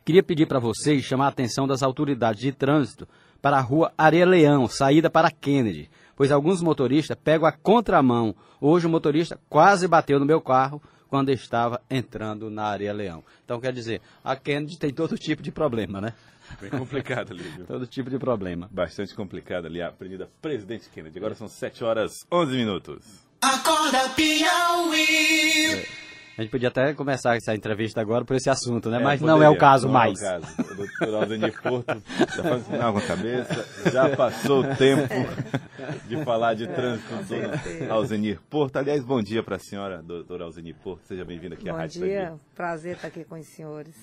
Queria 0.03 0.23
pedir 0.23 0.47
para 0.47 0.57
vocês 0.57 1.03
chamar 1.03 1.25
a 1.25 1.29
atenção 1.29 1.67
das 1.67 1.83
autoridades 1.83 2.41
de 2.41 2.51
trânsito 2.51 3.07
para 3.39 3.57
a 3.57 3.61
rua 3.61 3.93
Areia 3.95 4.25
Leão, 4.25 4.67
saída 4.67 5.11
para 5.11 5.29
Kennedy, 5.29 5.91
pois 6.15 6.31
alguns 6.31 6.59
motoristas 6.61 7.15
pegam 7.23 7.47
a 7.47 7.51
contramão. 7.51 8.33
Hoje 8.59 8.87
o 8.87 8.89
motorista 8.89 9.39
quase 9.47 9.87
bateu 9.87 10.19
no 10.19 10.25
meu 10.25 10.41
carro 10.41 10.81
quando 11.07 11.29
estava 11.29 11.81
entrando 11.89 12.49
na 12.49 12.65
Areia 12.65 12.93
Leão. 12.93 13.23
Então 13.43 13.59
quer 13.59 13.73
dizer, 13.73 14.01
a 14.23 14.35
Kennedy 14.35 14.77
tem 14.77 14.91
todo 14.91 15.17
tipo 15.17 15.41
de 15.41 15.51
problema, 15.51 15.99
né? 16.01 16.13
Bem 16.61 16.69
complicado 16.69 17.31
ali, 17.31 17.43
viu? 17.43 17.65
Todo 17.67 17.85
tipo 17.85 18.09
de 18.09 18.17
problema. 18.17 18.69
Bastante 18.71 19.13
complicado 19.13 19.65
ali, 19.65 19.81
a 19.81 19.87
Avenida 19.87 20.29
Presidente 20.41 20.89
Kennedy. 20.89 21.17
Agora 21.17 21.35
são 21.35 21.47
7 21.47 21.83
horas 21.83 22.25
11 22.31 22.51
minutos. 22.55 23.05
Acorda 23.41 24.09
Piauí. 24.15 25.85
A 26.37 26.41
gente 26.43 26.51
podia 26.51 26.67
até 26.67 26.93
começar 26.93 27.35
essa 27.35 27.55
entrevista 27.55 27.99
agora 27.99 28.23
por 28.23 28.35
esse 28.35 28.47
assunto, 28.47 28.91
né? 28.91 28.97
É, 28.97 29.03
Mas 29.03 29.19
não 29.21 29.41
é 29.41 29.49
o 29.49 29.57
caso 29.57 29.87
não 29.87 29.93
mais. 29.93 30.21
É 30.21 30.37
o 30.37 30.41
caso. 30.41 30.61
O 30.71 30.75
doutor 30.75 31.15
Alzenir 31.23 31.61
Porto 31.63 32.03
já 32.35 32.43
faz 32.43 32.65
sinal 32.65 32.93
com 32.93 32.99
a 32.99 33.01
cabeça, 33.01 33.65
já 33.91 34.15
passou 34.15 34.59
o 34.61 34.75
tempo 34.75 35.13
de 36.07 36.23
falar 36.23 36.53
de 36.53 36.67
trânsito 36.67 37.15
do 37.87 37.91
Alzenir 37.91 38.39
Porto. 38.51 38.77
Aliás, 38.77 39.03
bom 39.03 39.19
dia 39.19 39.41
para 39.41 39.55
a 39.55 39.59
senhora, 39.59 40.03
doutor 40.03 40.43
Alzenir 40.43 40.75
Porto. 40.75 41.07
Seja 41.07 41.25
bem-vinda 41.25 41.55
aqui 41.55 41.67
à 41.69 41.71
Bom 41.73 41.79
Rádio 41.79 42.03
dia, 42.03 42.19
Estadio. 42.19 42.39
prazer 42.53 42.95
estar 42.97 43.07
aqui 43.07 43.23
com 43.23 43.39
os 43.39 43.47
senhores. 43.47 43.95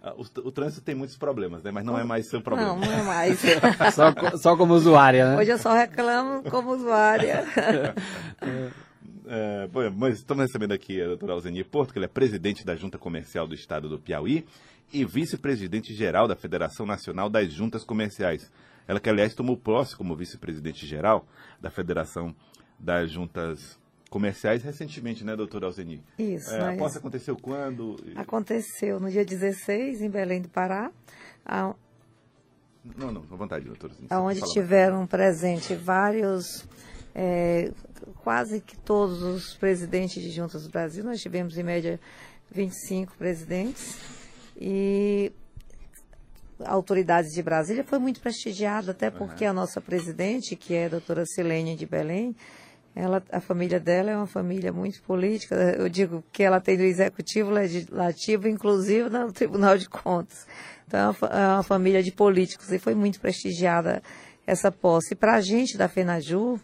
Ah, 0.00 0.14
O, 0.16 0.22
o 0.46 0.52
trânsito 0.52 0.82
tem 0.82 0.94
muitos 0.94 1.16
problemas, 1.16 1.64
né? 1.64 1.72
Mas 1.72 1.84
não 1.84 1.98
é 1.98 2.04
mais 2.04 2.28
seu 2.30 2.40
problema. 2.40 2.74
Não, 2.74 2.78
não 2.78 2.92
é 2.92 3.02
mais. 3.02 3.40
Só, 3.92 4.36
só 4.38 4.56
como 4.56 4.74
usuária, 4.74 5.30
né? 5.32 5.36
Hoje 5.38 5.50
eu 5.50 5.58
só 5.58 5.72
reclamo 5.74 6.44
como 6.48 6.70
usuária. 6.70 7.44
Mas 9.96 10.16
estamos 10.18 10.42
recebendo 10.46 10.72
aqui 10.72 11.00
a 11.00 11.06
doutora 11.06 11.32
Alzenir 11.32 11.66
Porto, 11.66 11.92
que 11.92 11.98
ele 11.98 12.06
é 12.06 12.08
presidente 12.08 12.64
da 12.64 12.74
Junta 12.76 12.98
Comercial 12.98 13.46
do 13.46 13.54
Estado 13.54 13.88
do 13.88 13.98
Piauí 13.98 14.44
e 14.92 15.04
vice-presidente 15.04 15.94
geral 15.94 16.26
da 16.26 16.34
Federação 16.36 16.86
Nacional 16.86 17.28
das 17.28 17.52
Juntas 17.52 17.84
Comerciais. 17.84 18.50
Ela 18.86 18.98
que, 18.98 19.08
aliás, 19.10 19.34
tomou 19.34 19.56
posse 19.56 19.94
como 19.96 20.16
vice-presidente 20.16 20.86
geral 20.86 21.26
da 21.60 21.70
Federação 21.70 22.34
das 22.78 23.10
Juntas 23.10 23.78
Comerciais 24.08 24.62
recentemente, 24.62 25.22
né, 25.24 25.36
doutora 25.36 25.66
Alzenir? 25.66 26.00
Isso, 26.18 26.50
É, 26.54 26.74
a 26.74 26.76
posse 26.78 26.96
aconteceu 26.96 27.36
quando? 27.36 27.96
Aconteceu 28.16 28.98
no 28.98 29.10
dia 29.10 29.24
16, 29.24 30.00
em 30.00 30.08
Belém 30.08 30.40
do 30.40 30.48
Pará, 30.48 30.90
a- 31.44 31.74
Não, 32.96 33.12
não, 33.12 33.20
à 33.30 33.36
vontade, 33.36 33.66
doutora. 33.66 33.92
Onde 34.12 34.40
tiveram 34.52 35.06
presente 35.06 35.74
vários, 35.74 36.66
é, 37.14 37.70
quase 38.22 38.60
que 38.60 38.76
todos 38.76 39.22
os 39.22 39.54
presidentes 39.54 40.22
de 40.22 40.30
juntas 40.30 40.64
do 40.64 40.70
Brasil. 40.70 41.04
Nós 41.04 41.20
tivemos, 41.20 41.56
em 41.56 41.62
média, 41.62 42.00
25 42.50 43.16
presidentes. 43.16 43.98
E 44.60 45.32
autoridades 46.64 47.32
de 47.32 47.42
Brasília 47.42 47.84
foi 47.84 47.98
muito 47.98 48.20
prestigiado, 48.20 48.90
até 48.90 49.10
porque 49.10 49.44
a 49.44 49.52
nossa 49.52 49.80
presidente, 49.80 50.56
que 50.56 50.74
é 50.74 50.86
a 50.86 50.88
doutora 50.88 51.24
Silene 51.24 51.76
de 51.76 51.86
Belém, 51.86 52.34
ela, 52.94 53.22
a 53.30 53.40
família 53.40 53.78
dela 53.78 54.10
é 54.10 54.16
uma 54.16 54.26
família 54.26 54.72
muito 54.72 55.00
política. 55.02 55.54
Eu 55.54 55.88
digo 55.88 56.24
que 56.32 56.42
ela 56.42 56.60
tem 56.60 56.76
do 56.76 56.82
executivo, 56.82 57.50
legislativo, 57.50 58.48
inclusive 58.48 59.08
no 59.08 59.30
Tribunal 59.32 59.78
de 59.78 59.88
Contas. 59.88 60.48
Então 60.86 60.98
é 60.98 61.04
uma, 61.04 61.28
é 61.28 61.54
uma 61.54 61.62
família 61.62 62.02
de 62.02 62.10
políticos 62.10 62.72
e 62.72 62.78
foi 62.78 62.96
muito 62.96 63.20
prestigiada 63.20 64.02
essa 64.44 64.72
posse. 64.72 65.12
E 65.12 65.16
para 65.16 65.34
a 65.34 65.40
gente 65.40 65.78
da 65.78 65.88
FENAJU 65.88 66.60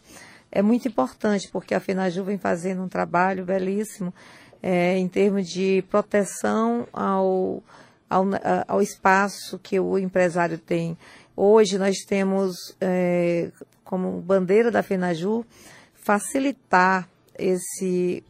é 0.55 0.63
muito 0.63 0.87
importante, 0.89 1.49
porque 1.53 1.75
a 1.75 1.81
FENAJU 1.81 2.23
vem 2.25 2.39
fazendo 2.39 2.83
um 2.83 2.89
trabalho 2.89 3.45
belíssimo 3.45 4.15
eh, 4.63 4.97
em 4.97 5.09
termos 5.09 5.49
de 5.49 5.83
proteção 5.91 6.87
ao, 6.93 7.63
ao, 8.09 8.25
a- 8.35 8.65
ao 8.69 8.81
espaço 8.81 9.59
que 9.59 9.79
o 9.81 9.99
empresário 9.99 10.57
tem. 10.57 10.97
Hoje 11.37 11.77
nós 11.77 11.97
temos 12.07 12.55
eh, 12.81 13.51
como 13.83 14.21
bandeira 14.21 14.71
da 14.71 14.83
FENAJU 14.83 15.45
facilitar 15.95 17.09
esse, 17.37 18.23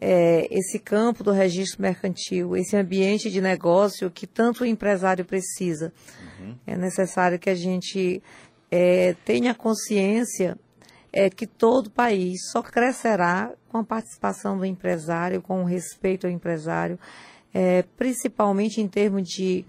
eh, 0.00 0.48
esse 0.50 0.78
campo 0.78 1.22
do 1.22 1.32
registro 1.32 1.82
mercantil, 1.82 2.56
esse 2.56 2.76
ambiente 2.76 3.30
de 3.30 3.40
negócio 3.42 4.10
que 4.10 4.26
tanto 4.26 4.62
o 4.62 4.66
empresário 4.66 5.24
precisa. 5.24 5.92
É 6.66 6.76
necessário 6.76 7.38
que 7.38 7.50
a 7.50 7.54
gente 7.54 8.22
eh, 8.70 9.14
tenha 9.24 9.54
consciência 9.54 10.56
é 11.12 11.30
que 11.30 11.46
todo 11.46 11.90
país 11.90 12.50
só 12.50 12.62
crescerá 12.62 13.52
com 13.68 13.78
a 13.78 13.84
participação 13.84 14.56
do 14.56 14.64
empresário, 14.64 15.42
com 15.42 15.62
o 15.62 15.64
respeito 15.64 16.26
ao 16.26 16.32
empresário, 16.32 16.98
é, 17.52 17.82
principalmente 17.96 18.80
em 18.80 18.88
termos 18.88 19.26
de 19.28 19.64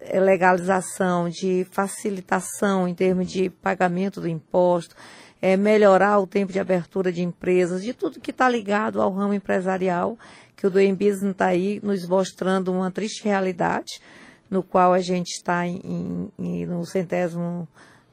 eh, 0.00 0.20
legalização, 0.20 1.28
de 1.28 1.66
facilitação, 1.70 2.86
em 2.86 2.94
termos 2.94 3.30
de 3.30 3.50
pagamento 3.50 4.20
do 4.20 4.28
imposto, 4.28 4.94
é, 5.40 5.56
melhorar 5.56 6.18
o 6.18 6.26
tempo 6.26 6.52
de 6.52 6.60
abertura 6.60 7.10
de 7.10 7.22
empresas, 7.22 7.82
de 7.82 7.92
tudo 7.92 8.20
que 8.20 8.30
está 8.30 8.48
ligado 8.48 9.00
ao 9.00 9.12
ramo 9.12 9.34
empresarial, 9.34 10.18
que 10.56 10.66
o 10.66 10.70
Doing 10.70 10.94
Business 10.94 11.32
está 11.32 11.46
aí 11.46 11.80
nos 11.82 12.06
mostrando 12.06 12.72
uma 12.72 12.90
triste 12.90 13.24
realidade, 13.24 14.00
no 14.48 14.62
qual 14.62 14.92
a 14.92 15.00
gente 15.00 15.28
está 15.28 15.62
no 16.38 16.84
centésimo 16.84 17.66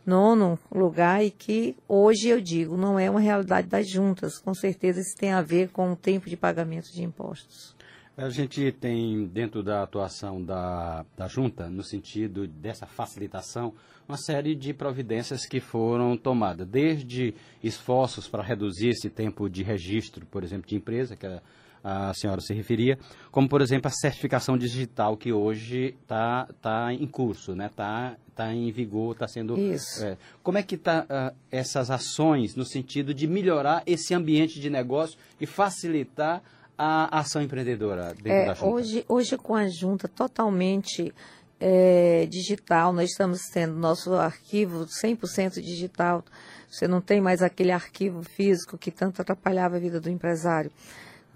nono 0.10 0.58
lugar 0.74 1.24
e 1.24 1.30
que 1.30 1.76
hoje 1.88 2.28
eu 2.28 2.42
digo 2.42 2.76
não 2.76 2.98
é 2.98 3.10
uma 3.10 3.20
realidade 3.20 3.68
das 3.68 3.88
juntas. 3.88 4.40
Com 4.40 4.54
certeza 4.54 5.00
isso 5.00 5.16
tem 5.16 5.32
a 5.32 5.42
ver 5.42 5.70
com 5.70 5.94
o 5.94 5.96
tempo 5.96 6.30
de 6.30 6.36
pagamento 6.36 6.92
de 6.92 7.04
impostos. 7.04 7.76
A 8.18 8.30
gente 8.30 8.70
tem, 8.74 9.26
dentro 9.28 9.64
da 9.64 9.82
atuação 9.82 10.44
da, 10.44 11.06
da 11.16 11.28
junta, 11.28 11.70
no 11.70 11.82
sentido 11.82 12.46
dessa 12.46 12.86
facilitação, 12.86 13.74
uma 14.10 14.18
série 14.18 14.56
de 14.56 14.74
providências 14.74 15.46
que 15.46 15.62
foram 15.62 16.18
tomadas, 16.18 16.68
desde 16.68 17.34
esforços 17.64 18.28
para 18.28 18.44
reduzir 18.44 18.90
esse 18.90 19.10
tempo 19.10 19.50
de 19.50 19.64
registro, 19.64 20.26
por 20.26 20.44
exemplo, 20.44 20.68
de 20.68 20.76
empresa, 20.76 21.16
que 21.16 21.26
a, 21.26 21.42
a 21.84 22.14
senhora 22.14 22.42
se 22.42 22.54
referia, 22.54 22.98
como, 23.32 23.48
por 23.48 23.62
exemplo, 23.62 23.88
a 23.88 23.92
certificação 23.92 24.58
digital, 24.58 25.16
que 25.18 25.32
hoje 25.32 25.96
está 26.02 26.48
tá 26.62 26.94
em 26.94 27.08
curso, 27.08 27.52
está 27.52 27.64
né? 27.64 27.70
tá, 27.76 28.16
tá 28.36 28.54
em 28.54 28.72
vigor, 28.72 29.14
está 29.14 29.28
sendo... 29.28 29.58
Isso. 29.58 30.04
é, 30.04 30.18
como 30.44 30.58
é 30.58 30.64
que 30.64 30.76
está 30.76 31.34
essas 31.52 31.90
ações 31.90 32.56
no 32.56 32.66
sentido 32.66 33.14
de 33.14 33.28
melhorar 33.28 33.84
esse 33.86 34.14
ambiente 34.14 34.60
de 34.60 34.70
negócio 34.70 35.18
e 35.40 35.46
facilitar 35.46 36.42
a 36.78 37.20
ação 37.20 37.42
empreendedora 37.42 38.14
dentro 38.14 38.32
É, 38.32 38.46
da 38.46 38.54
junta? 38.54 38.72
hoje, 38.72 39.06
hoje 39.08 39.38
com 39.38 39.56
a 39.56 39.68
junta 39.68 40.08
totalmente 40.08 41.14
é, 41.60 42.26
digital, 42.30 42.94
nós 42.94 43.10
estamos 43.12 43.40
tendo 43.54 43.76
nosso 43.76 44.14
arquivo 44.14 44.86
100% 44.86 45.62
digital. 45.62 46.24
Você 46.70 46.88
não 46.88 47.02
tem 47.02 47.20
mais 47.20 47.42
aquele 47.42 47.72
arquivo 47.72 48.24
físico 48.24 48.78
que 48.78 48.92
tanto 48.92 49.22
atrapalhava 49.22 49.76
a 49.76 49.80
vida 49.80 50.00
do 50.00 50.10
empresário. 50.10 50.72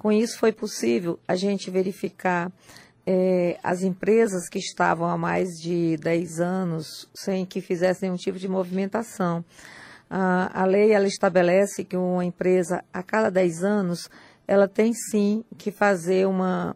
Com 0.03 0.11
isso 0.11 0.37
foi 0.37 0.51
possível 0.51 1.17
a 1.25 1.33
gente 1.33 1.71
verificar 1.71 2.51
é, 3.07 3.57
as 3.63 3.83
empresas 3.83 4.49
que 4.49 4.59
estavam 4.59 5.07
há 5.07 5.17
mais 5.17 5.51
de 5.51 5.95
10 5.95 6.41
anos 6.41 7.09
sem 7.15 7.45
que 7.45 7.61
fizessem 7.61 8.09
nenhum 8.09 8.17
tipo 8.17 8.37
de 8.37 8.49
movimentação. 8.49 9.45
A, 10.09 10.61
a 10.61 10.65
lei 10.65 10.91
ela 10.91 11.07
estabelece 11.07 11.85
que 11.85 11.95
uma 11.95 12.25
empresa, 12.25 12.83
a 12.91 13.01
cada 13.01 13.31
10 13.31 13.63
anos, 13.63 14.09
ela 14.45 14.67
tem 14.67 14.93
sim 14.93 15.45
que 15.57 15.71
fazer 15.71 16.27
uma, 16.27 16.75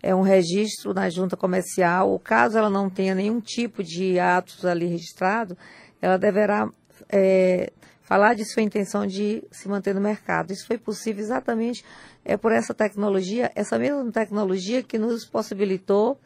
é, 0.00 0.14
um 0.14 0.22
registro 0.22 0.94
na 0.94 1.10
junta 1.10 1.36
comercial. 1.36 2.14
O 2.14 2.18
caso 2.20 2.56
ela 2.56 2.70
não 2.70 2.88
tenha 2.88 3.12
nenhum 3.12 3.40
tipo 3.40 3.82
de 3.82 4.20
atos 4.20 4.64
ali 4.64 4.86
registrado, 4.86 5.58
ela 6.00 6.16
deverá 6.16 6.70
é, 7.08 7.72
falar 8.08 8.34
de 8.34 8.44
sua 8.44 8.62
intenção 8.62 9.06
de 9.06 9.44
se 9.50 9.68
manter 9.68 9.94
no 9.94 10.00
mercado. 10.00 10.50
Isso 10.50 10.66
foi 10.66 10.78
possível 10.78 11.22
exatamente 11.22 11.84
é 12.28 12.36
por 12.36 12.52
essa 12.52 12.74
tecnologia, 12.74 13.50
essa 13.54 13.78
mesma 13.78 14.12
tecnologia 14.12 14.82
que 14.82 14.98
nos 14.98 15.24
possibilitou 15.24 16.20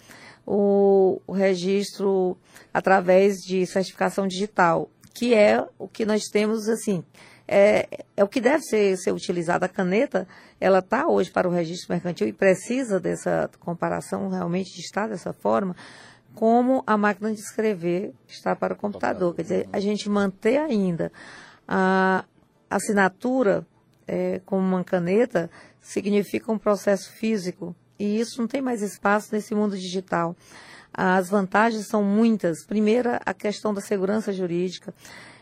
o, 0.45 1.23
o 1.25 1.33
registro 1.33 2.37
através 2.75 3.37
de 3.37 3.65
certificação 3.65 4.27
digital, 4.27 4.91
que 5.15 5.33
é 5.33 5.65
o 5.79 5.87
que 5.87 6.05
nós 6.05 6.25
temos, 6.25 6.69
assim, 6.69 7.05
é, 7.47 7.87
é 8.17 8.25
o 8.25 8.29
que 8.29 8.41
deve 8.41 8.65
ser, 8.65 8.97
ser 8.97 9.13
utilizado. 9.13 9.65
A 9.65 9.69
caneta, 9.69 10.27
ela 10.61 10.81
está 10.81 11.07
hoje 11.07 11.31
para 11.31 11.49
o 11.49 11.53
registro 11.53 11.93
mercantil 11.95 12.27
e 12.27 12.33
precisa 12.33 12.99
dessa 12.99 13.49
comparação 13.61 14.29
realmente 14.29 14.75
de 14.75 14.81
estar 14.81 15.07
dessa 15.09 15.33
forma, 15.33 15.77
como 16.35 16.83
a 16.85 16.97
máquina 16.97 17.33
de 17.33 17.41
escrever 17.41 18.13
está 18.27 18.57
para 18.57 18.75
o 18.75 18.77
computador. 18.77 19.37
Quer 19.37 19.43
dizer, 19.43 19.69
a 19.73 19.79
gente 19.79 20.09
manter 20.09 20.59
ainda 20.59 21.13
a 21.69 22.25
assinatura 22.69 23.65
é, 24.07 24.41
como 24.45 24.67
uma 24.67 24.83
caneta 24.83 25.51
significa 25.83 26.51
um 26.51 26.57
processo 26.57 27.13
físico 27.13 27.77
e 27.99 28.19
isso 28.19 28.41
não 28.41 28.49
tem 28.49 28.63
mais 28.63 28.81
espaço 28.81 29.29
nesse 29.33 29.55
mundo 29.55 29.77
digital. 29.77 30.35
As 30.95 31.29
vantagens 31.29 31.87
são 31.87 32.03
muitas. 32.03 32.65
Primeira, 32.65 33.21
a 33.25 33.35
questão 33.35 33.75
da 33.75 33.81
segurança 33.81 34.33
jurídica, 34.33 34.95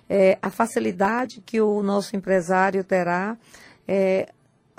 é, 0.08 0.38
a 0.40 0.50
facilidade 0.50 1.40
que 1.44 1.60
o 1.60 1.82
nosso 1.82 2.16
empresário 2.16 2.82
terá 2.82 3.36
é, 3.86 4.28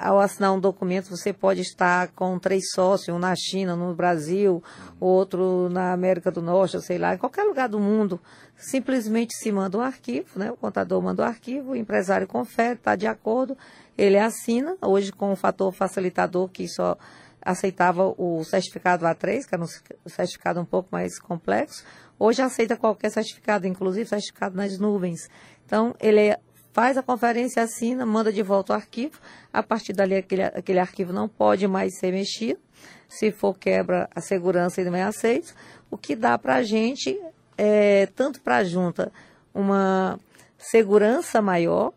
ao 0.02 0.20
assinar 0.20 0.54
um 0.54 0.60
documento, 0.60 1.16
você 1.16 1.32
pode 1.32 1.62
estar 1.62 2.10
com 2.10 2.40
três 2.40 2.72
sócios, 2.72 3.16
um 3.16 3.20
na 3.20 3.36
China, 3.36 3.76
no 3.76 3.94
Brasil, 3.94 4.64
outro 5.00 5.70
na 5.70 5.94
América 5.94 6.32
do 6.32 6.42
Norte, 6.42 6.82
sei 6.82 6.98
lá, 6.98 7.14
em 7.14 7.18
qualquer 7.18 7.44
lugar 7.44 7.70
do 7.70 7.80
mundo. 7.80 8.20
Simplesmente 8.56 9.36
se 9.36 9.52
manda 9.52 9.78
um 9.78 9.82
arquivo, 9.82 10.38
né? 10.38 10.52
o 10.52 10.58
contador 10.58 11.02
manda 11.02 11.22
o 11.22 11.26
um 11.26 11.28
arquivo, 11.28 11.72
o 11.72 11.76
empresário 11.76 12.28
confere, 12.28 12.76
está 12.76 12.96
de 12.96 13.08
acordo, 13.08 13.58
ele 13.98 14.18
assina, 14.18 14.76
hoje 14.82 15.12
com 15.12 15.32
o 15.32 15.36
fator 15.36 15.72
facilitador 15.72 16.50
que 16.50 16.68
só 16.68 16.98
aceitava 17.42 18.14
o 18.18 18.44
certificado 18.44 19.06
A3, 19.06 19.48
que 19.48 19.56
era 19.56 19.64
um 19.64 20.10
certificado 20.10 20.60
um 20.60 20.66
pouco 20.66 20.90
mais 20.92 21.20
complexo, 21.20 21.84
hoje 22.20 22.42
aceita 22.42 22.78
qualquer 22.78 23.10
certificado, 23.10 23.68
inclusive 23.68 24.08
certificado 24.08 24.56
nas 24.56 24.78
nuvens. 24.78 25.30
Então, 25.66 25.96
ele 26.00 26.36
faz 26.74 26.98
a 26.98 27.04
conferência, 27.04 27.64
assina, 27.64 28.06
manda 28.06 28.32
de 28.32 28.42
volta 28.42 28.74
o 28.74 28.76
arquivo, 28.76 29.20
a 29.52 29.62
partir 29.62 29.94
dali 29.94 30.16
aquele, 30.16 30.44
aquele 30.44 30.80
arquivo 30.80 31.12
não 31.12 31.28
pode 31.28 31.68
mais 31.68 31.98
ser 31.98 32.12
mexido, 32.12 32.60
se 33.08 33.32
for 33.32 33.58
quebra 33.58 34.10
a 34.16 34.22
segurança 34.22 34.80
ele 34.80 34.90
não 34.90 34.98
é 34.98 35.04
aceito, 35.04 35.54
o 35.90 35.98
que 35.98 36.16
dá 36.16 36.38
para 36.38 36.56
a 36.56 36.64
gente, 36.64 37.20
é, 37.58 38.06
tanto 38.16 38.42
para 38.42 38.58
a 38.58 38.64
junta, 38.64 39.12
uma 39.54 40.20
segurança 40.58 41.42
maior 41.42 41.92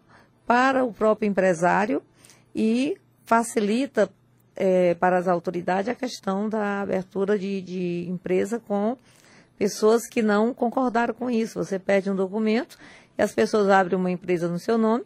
para 0.47 0.85
o 0.85 0.93
próprio 0.93 1.29
empresário 1.29 2.03
e 2.55 2.97
facilita 3.25 4.11
é, 4.57 4.95
para 4.95 5.19
as 5.19 5.29
autoridades 5.29 5.89
a 5.89 5.95
questão 5.95 6.49
da 6.49 6.83
abertura 6.83 7.39
de, 7.39 7.61
de 7.63 8.07
empresa 8.09 8.59
com 8.59 8.97
pessoas 9.57 10.07
que 10.07 10.23
não 10.23 10.53
concordaram 10.53 11.15
com 11.15 11.31
isso. 11.31 11.63
Você 11.63 11.79
pede 11.79 12.11
um 12.11 12.17
documento 12.17 12.77
e 13.17 13.23
as 13.23 13.33
pessoas 13.33 13.69
abrem 13.69 13.99
uma 13.99 14.11
empresa 14.11 14.49
no 14.49 14.59
seu 14.59 14.77
nome. 14.79 15.05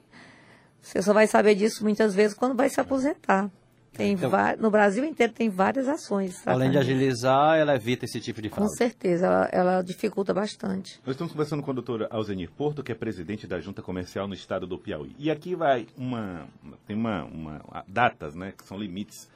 Você 0.80 1.02
só 1.02 1.12
vai 1.12 1.26
saber 1.26 1.54
disso 1.54 1.82
muitas 1.82 2.14
vezes 2.14 2.36
quando 2.36 2.54
vai 2.56 2.68
se 2.68 2.80
aposentar. 2.80 3.50
Tem 3.92 4.12
Então- 4.12 4.30
no 4.60 4.70
Brasil 4.70 5.04
inteiro 5.04 5.32
tem 5.32 5.48
várias 5.48 5.88
ações. 5.88 6.46
Além 6.46 6.70
de 6.70 6.78
agilizar, 6.78 7.56
ela 7.58 7.74
evita 7.74 8.04
esse 8.04 8.20
tipo 8.20 8.40
de 8.40 8.48
Com 8.48 8.56
fraude. 8.56 8.76
certeza, 8.76 9.26
ela, 9.26 9.48
ela 9.50 9.82
dificulta 9.82 10.32
bastante. 10.32 11.00
Nós 11.04 11.14
estamos 11.14 11.32
conversando 11.32 11.62
com 11.64 11.70
o 11.72 11.74
doutor 11.74 12.06
Alzenir 12.10 12.48
Porto, 12.50 12.82
que 12.82 12.92
é 12.92 12.94
presidente 12.94 13.46
da 13.46 13.58
Junta 13.58 13.82
Comercial 13.82 14.28
no 14.28 14.34
estado 14.34 14.66
do 14.68 14.78
Piauí. 14.78 15.16
E 15.18 15.30
aqui 15.32 15.56
vai 15.56 15.86
uma. 15.96 16.46
Tem 16.86 16.94
uma, 16.94 17.24
uma 17.24 17.84
datas, 17.88 18.36
né? 18.36 18.52
Que 18.56 18.64
são 18.64 18.78
limites 18.78 19.28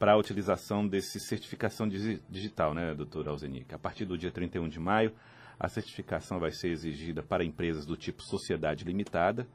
para 0.00 0.12
a 0.12 0.16
utilização 0.16 0.86
desse 0.86 1.20
certificação 1.20 1.88
digi- 1.88 2.20
digital, 2.28 2.74
né, 2.74 2.94
doutor 2.94 3.28
Alzenir? 3.28 3.64
Que 3.68 3.74
a 3.74 3.78
partir 3.78 4.04
do 4.04 4.18
dia 4.18 4.32
31 4.32 4.68
de 4.68 4.80
maio, 4.80 5.12
a 5.58 5.68
certificação 5.68 6.38
vai 6.38 6.52
ser 6.52 6.68
exigida 6.68 7.22
para 7.22 7.44
empresas 7.44 7.84
do 7.84 7.96
tipo 7.96 8.22
sociedade 8.22 8.84
limitada. 8.84 9.46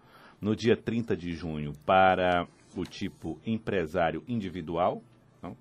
No 0.42 0.56
dia 0.56 0.76
30 0.76 1.16
de 1.16 1.34
junho, 1.34 1.74
para 1.86 2.46
o 2.76 2.84
tipo 2.84 3.40
empresário 3.46 4.24
individual. 4.28 5.02
Então, 5.38 5.56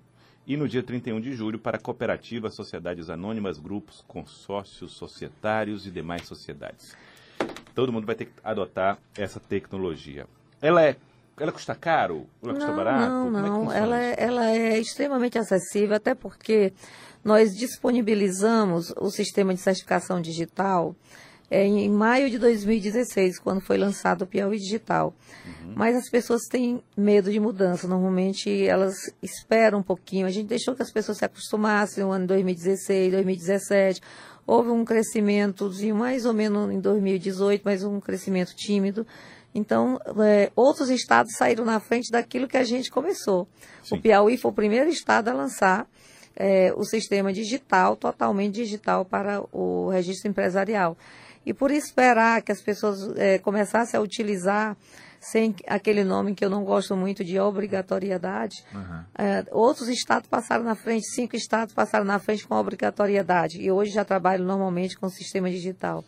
e 0.45 0.57
no 0.57 0.67
dia 0.67 0.83
31 0.83 1.21
de 1.21 1.33
julho 1.33 1.57
para 1.57 1.77
cooperativas, 1.77 2.55
sociedades 2.55 3.09
anônimas, 3.09 3.57
grupos, 3.57 4.03
consórcios 4.07 4.93
societários 4.93 5.87
e 5.87 5.91
demais 5.91 6.27
sociedades. 6.27 6.97
Todo 7.73 7.93
mundo 7.93 8.05
vai 8.05 8.15
ter 8.15 8.25
que 8.25 8.33
adotar 8.43 8.99
essa 9.17 9.39
tecnologia. 9.39 10.27
Ela 10.61 10.83
é, 10.83 10.97
ela 11.37 11.51
custa 11.51 11.73
caro? 11.75 12.27
Ela 12.41 12.53
custa 12.53 12.69
não, 12.69 12.75
barato? 12.75 13.09
Não, 13.09 13.27
é 13.27 13.41
não. 13.41 13.65
funciona 13.65 13.77
ela, 13.77 14.01
é, 14.01 14.15
ela 14.17 14.51
é 14.51 14.79
extremamente 14.79 15.37
acessível, 15.37 15.95
até 15.95 16.13
porque 16.13 16.73
nós 17.23 17.55
disponibilizamos 17.55 18.93
o 18.97 19.09
sistema 19.09 19.53
de 19.53 19.61
certificação 19.61 20.21
digital 20.21 20.95
é, 21.53 21.65
em 21.67 21.89
maio 21.89 22.31
de 22.31 22.39
2016, 22.39 23.37
quando 23.37 23.61
foi 23.61 23.77
lançado 23.77 24.23
o 24.23 24.27
Piauí 24.27 24.57
Digital. 24.57 25.13
Mas 25.75 25.95
as 25.95 26.09
pessoas 26.09 26.41
têm 26.49 26.83
medo 26.97 27.31
de 27.31 27.39
mudança. 27.39 27.87
Normalmente 27.87 28.65
elas 28.65 28.95
esperam 29.21 29.79
um 29.79 29.83
pouquinho. 29.83 30.25
A 30.25 30.31
gente 30.31 30.47
deixou 30.47 30.75
que 30.75 30.81
as 30.81 30.91
pessoas 30.91 31.19
se 31.19 31.25
acostumassem 31.25 32.03
no 32.03 32.11
ano 32.11 32.23
de 32.23 32.29
2016, 32.29 33.11
2017. 33.11 34.01
Houve 34.47 34.69
um 34.71 34.83
crescimento 34.83 35.71
mais 35.95 36.25
ou 36.25 36.33
menos 36.33 36.71
em 36.71 36.79
2018, 36.79 37.61
mas 37.63 37.83
um 37.83 37.99
crescimento 37.99 38.55
tímido. 38.55 39.05
Então, 39.55 39.99
é, 40.23 40.51
outros 40.55 40.89
estados 40.89 41.35
saíram 41.35 41.63
na 41.63 41.79
frente 41.79 42.11
daquilo 42.11 42.47
que 42.47 42.57
a 42.57 42.63
gente 42.63 42.89
começou. 42.89 43.47
O 43.91 43.99
Piauí 43.99 44.37
foi 44.37 44.51
o 44.51 44.53
primeiro 44.53 44.89
estado 44.89 45.29
a 45.29 45.33
lançar 45.33 45.87
é, 46.35 46.73
o 46.75 46.83
sistema 46.83 47.31
digital, 47.31 47.95
totalmente 47.95 48.55
digital 48.55 49.05
para 49.05 49.43
o 49.51 49.89
registro 49.89 50.29
empresarial. 50.29 50.97
E 51.45 51.53
por 51.53 51.71
esperar 51.71 52.41
que 52.41 52.51
as 52.51 52.61
pessoas 52.61 53.15
é, 53.17 53.37
começassem 53.37 53.99
a 53.99 54.01
utilizar 54.01 54.75
sem 55.19 55.55
aquele 55.67 56.03
nome 56.03 56.35
que 56.35 56.43
eu 56.43 56.49
não 56.49 56.63
gosto 56.65 56.97
muito 56.97 57.23
de 57.23 57.39
obrigatoriedade, 57.39 58.63
é, 59.17 59.45
outros 59.51 59.87
estados 59.87 60.27
passaram 60.27 60.63
na 60.65 60.75
frente, 60.75 61.05
cinco 61.07 61.35
estados 61.35 61.73
passaram 61.73 62.03
na 62.03 62.19
frente 62.19 62.45
com 62.45 62.55
obrigatoriedade. 62.55 63.61
E 63.61 63.71
hoje 63.71 63.91
já 63.91 64.03
trabalham 64.03 64.45
normalmente 64.45 64.97
com 64.97 65.05
o 65.05 65.09
sistema 65.09 65.49
digital. 65.49 66.03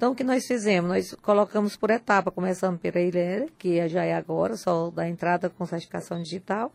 Então, 0.00 0.12
o 0.12 0.14
que 0.14 0.24
nós 0.24 0.46
fizemos? 0.46 0.88
Nós 0.88 1.14
colocamos 1.20 1.76
por 1.76 1.90
etapa, 1.90 2.30
começando 2.30 2.78
pela 2.78 2.98
Ilhéria, 2.98 3.50
que 3.58 3.86
já 3.86 4.02
é 4.02 4.14
agora, 4.14 4.56
só 4.56 4.88
da 4.90 5.06
entrada 5.06 5.50
com 5.50 5.66
certificação 5.66 6.22
digital. 6.22 6.72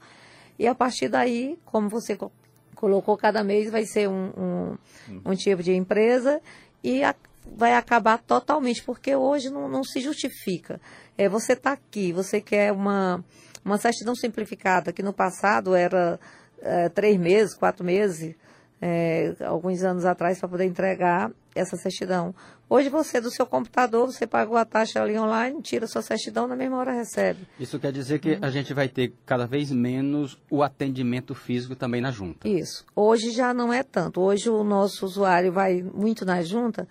E 0.60 0.68
a 0.68 0.76
partir 0.76 1.10
daí, 1.10 1.58
como 1.66 1.90
você 1.90 2.16
co- 2.16 2.32
colocou, 2.76 3.18
cada 3.18 3.44
mês 3.44 3.72
vai 3.72 3.84
ser 3.84 4.08
um, 4.08 4.30
um, 4.38 4.78
um 5.26 5.34
tipo 5.34 5.64
de 5.64 5.74
empresa 5.74 6.40
e 6.84 7.04
a- 7.04 7.16
vai 7.58 7.74
acabar 7.74 8.20
totalmente, 8.20 8.84
porque 8.84 9.16
hoje 9.16 9.50
não, 9.50 9.68
não 9.68 9.84
se 9.84 10.02
justifica. 10.02 10.80
É, 11.18 11.28
você 11.28 11.54
está 11.54 11.72
aqui, 11.72 12.14
você 12.14 12.40
quer 12.40 12.72
uma, 12.72 13.26
uma 13.66 13.80
certidão 13.80 14.14
simplificada, 14.14 14.94
que 14.94 15.02
no 15.02 15.12
passado 15.12 15.74
era 15.74 16.20
é, 16.62 16.90
três 16.90 17.18
meses, 17.18 17.56
quatro 17.56 17.84
meses, 17.84 18.36
é, 18.80 19.34
alguns 19.44 19.82
anos 19.82 20.06
atrás, 20.06 20.38
para 20.40 20.48
poder 20.48 20.66
entregar 20.66 21.32
essa 21.56 21.78
certidão. 21.78 22.36
Hoje 22.70 22.90
você, 22.90 23.22
do 23.22 23.32
seu 23.32 23.46
computador, 23.46 24.06
você 24.06 24.28
pagou 24.28 24.58
a 24.58 24.66
taxa 24.66 25.02
ali 25.02 25.18
online, 25.18 25.62
tira 25.62 25.88
sua 25.88 26.02
certidão, 26.02 26.48
na 26.48 26.56
mesma 26.56 26.78
hora 26.78 26.92
recebe. 26.92 27.48
Isso 27.60 27.80
quer 27.80 27.92
dizer 27.92 28.20
que 28.20 28.38
a 28.42 28.50
gente 28.50 28.74
vai 28.74 28.90
ter 28.90 29.14
cada 29.26 29.48
vez 29.48 29.72
menos 29.72 30.38
o 30.52 30.62
atendimento 30.62 31.34
físico 31.34 31.76
também 31.76 32.02
na 32.02 32.12
junta. 32.12 32.48
Isso. 32.48 32.86
Hoje 32.96 33.32
já 33.32 33.54
não 33.54 33.72
é 33.72 33.82
tanto. 33.82 34.20
Hoje 34.20 34.50
o 34.50 34.64
nosso 34.64 35.06
usuário 35.06 35.52
vai 35.52 35.82
muito 35.82 36.26
na 36.26 36.44
junta 36.44 36.88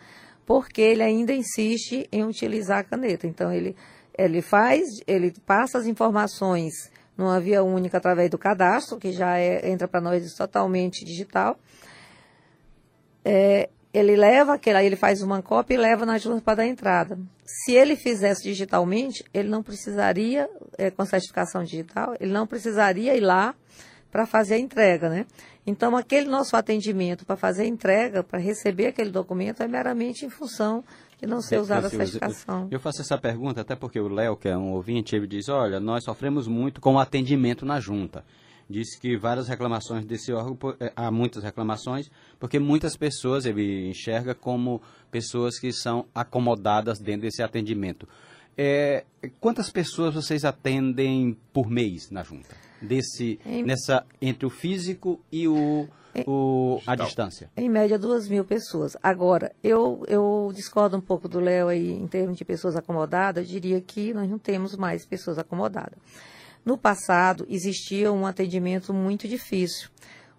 porque 0.46 0.80
ele 0.80 1.02
ainda 1.02 1.32
insiste 1.32 2.08
em 2.10 2.24
utilizar 2.24 2.78
a 2.78 2.84
caneta. 2.84 3.26
Então 3.26 3.52
ele, 3.52 3.76
ele 4.16 4.42
faz, 4.42 4.84
ele 5.06 5.32
passa 5.46 5.78
as 5.78 5.86
informações 5.86 6.90
numa 7.16 7.40
via 7.40 7.62
única 7.62 7.98
através 7.98 8.30
do 8.30 8.38
cadastro, 8.38 8.98
que 8.98 9.12
já 9.12 9.38
é, 9.38 9.70
entra 9.70 9.86
para 9.86 10.00
nós 10.00 10.34
totalmente 10.34 11.04
digital. 11.04 11.58
É, 13.24 13.70
ele 13.94 14.16
leva 14.16 14.54
aquela, 14.54 14.82
ele 14.82 14.96
faz 14.96 15.22
uma 15.22 15.40
cópia 15.40 15.74
e 15.74 15.78
leva 15.78 16.04
na 16.04 16.18
junta 16.18 16.42
para 16.42 16.56
dar 16.56 16.66
entrada. 16.66 17.16
Se 17.44 17.72
ele 17.72 17.94
fizesse 17.94 18.42
digitalmente, 18.42 19.24
ele 19.32 19.48
não 19.48 19.62
precisaria, 19.62 20.50
é, 20.76 20.90
com 20.90 21.04
certificação 21.04 21.62
digital, 21.62 22.16
ele 22.18 22.32
não 22.32 22.44
precisaria 22.44 23.16
ir 23.16 23.20
lá 23.20 23.54
para 24.10 24.26
fazer 24.26 24.54
a 24.54 24.58
entrega, 24.58 25.08
né? 25.08 25.26
Então, 25.66 25.96
aquele 25.96 26.28
nosso 26.28 26.56
atendimento 26.56 27.24
para 27.24 27.36
fazer 27.36 27.62
a 27.62 27.66
entrega, 27.66 28.22
para 28.22 28.38
receber 28.38 28.88
aquele 28.88 29.10
documento, 29.10 29.62
é 29.62 29.68
meramente 29.68 30.26
em 30.26 30.30
função 30.30 30.84
de 31.18 31.26
não 31.26 31.40
ser 31.40 31.58
usada 31.58 31.86
a 31.86 31.90
certificação. 31.90 32.68
Eu 32.70 32.80
faço 32.80 33.00
essa 33.00 33.16
pergunta 33.16 33.60
até 33.60 33.76
porque 33.76 33.98
o 33.98 34.08
Léo, 34.08 34.36
que 34.36 34.48
é 34.48 34.56
um 34.56 34.72
ouvinte, 34.72 35.14
ele 35.14 35.26
diz, 35.26 35.48
olha, 35.48 35.78
nós 35.78 36.04
sofremos 36.04 36.48
muito 36.48 36.80
com 36.80 36.94
o 36.94 36.98
atendimento 36.98 37.64
na 37.64 37.80
junta. 37.80 38.24
Disse 38.68 38.98
que 38.98 39.16
várias 39.16 39.46
reclamações 39.48 40.04
desse 40.06 40.32
órgão, 40.32 40.56
eh, 40.80 40.92
há 40.96 41.10
muitas 41.10 41.42
reclamações, 41.42 42.10
porque 42.38 42.58
muitas 42.58 42.96
pessoas 42.96 43.44
ele 43.44 43.88
enxerga 43.88 44.34
como 44.34 44.80
pessoas 45.10 45.58
que 45.58 45.72
são 45.72 46.06
acomodadas 46.14 46.98
dentro 46.98 47.22
desse 47.22 47.42
atendimento. 47.42 48.08
Eh, 48.56 49.04
quantas 49.40 49.70
pessoas 49.70 50.14
vocês 50.14 50.44
atendem 50.44 51.36
por 51.52 51.68
mês 51.68 52.10
na 52.10 52.22
junta? 52.22 52.56
Desse, 52.80 53.38
Em- 53.44 53.62
nessa, 53.64 54.04
entre 54.20 54.46
o 54.46 54.50
físico 54.50 55.20
e 55.30 55.46
o 55.48 55.88
o, 56.28 56.80
a 56.86 56.94
distância? 56.94 57.50
Em 57.56 57.68
média, 57.68 57.98
duas 57.98 58.28
mil 58.28 58.44
pessoas. 58.44 58.96
Agora, 59.02 59.50
eu, 59.64 60.04
eu 60.06 60.52
discordo 60.54 60.96
um 60.96 61.00
pouco 61.00 61.28
do 61.28 61.40
Léo 61.40 61.66
aí 61.66 61.90
em 61.90 62.06
termos 62.06 62.38
de 62.38 62.44
pessoas 62.44 62.76
acomodadas. 62.76 63.44
Eu 63.44 63.50
diria 63.50 63.80
que 63.80 64.14
nós 64.14 64.30
não 64.30 64.38
temos 64.38 64.76
mais 64.76 65.04
pessoas 65.04 65.38
acomodadas. 65.38 65.98
No 66.64 66.78
passado, 66.78 67.46
existia 67.48 68.10
um 68.10 68.26
atendimento 68.26 68.94
muito 68.94 69.28
difícil. 69.28 69.88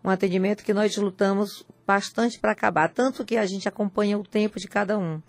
Um 0.03 0.09
atendimento 0.09 0.63
que 0.63 0.73
nós 0.73 0.95
lutamos 0.97 1.65
bastante 1.85 2.39
para 2.39 2.51
acabar. 2.51 2.89
Tanto 2.89 3.23
que 3.23 3.37
a 3.37 3.45
gente 3.45 3.67
acompanha 3.67 4.17
o 4.17 4.23
tempo 4.23 4.59
de 4.59 4.67
cada 4.67 4.97
um. 4.97 5.21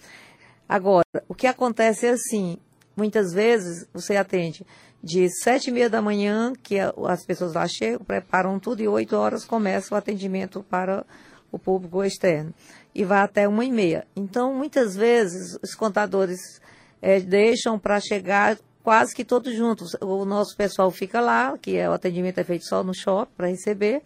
Agora, 0.69 1.05
o 1.29 1.35
que 1.35 1.47
acontece 1.47 2.07
é 2.07 2.11
assim: 2.11 2.59
muitas 2.97 3.33
vezes 3.33 3.87
você 3.93 4.17
atende 4.17 4.67
de 5.03 5.29
sete 5.29 5.69
e 5.69 5.73
meia 5.73 5.89
da 5.89 6.03
manhã, 6.03 6.53
que 6.63 6.79
as 6.81 7.25
pessoas 7.25 7.53
lá 7.55 7.69
chegam, 7.69 8.05
preparam 8.05 8.59
tudo, 8.59 8.83
e 8.83 8.89
oito 8.89 9.15
horas 9.15 9.45
começa 9.45 9.95
o 9.95 9.99
atendimento 9.99 10.65
para 10.69 11.07
o 11.53 11.59
público 11.59 12.03
externo. 12.03 12.53
E 12.95 13.05
vai 13.05 13.21
até 13.21 13.47
uma 13.47 13.65
e 13.65 13.71
meia. 13.71 14.07
Então, 14.17 14.55
muitas 14.55 14.97
vezes, 14.97 15.59
os 15.63 15.75
contadores 15.75 16.61
é, 17.01 17.21
deixam 17.21 17.79
para 17.79 18.01
chegar 18.01 18.59
quase 18.87 19.13
que 19.13 19.25
todos 19.25 19.53
juntos. 19.53 19.97
O 20.01 20.25
nosso 20.25 20.57
pessoal 20.57 20.93
fica 20.93 21.21
lá, 21.21 21.59
que 21.59 21.77
é, 21.77 21.91
o 21.91 21.93
atendimento 21.93 22.39
é 22.39 22.45
feito 22.45 22.67
só 22.67 22.85
no 22.85 22.95
shopping 22.95 23.33
para 23.37 23.49
receber, 23.49 24.01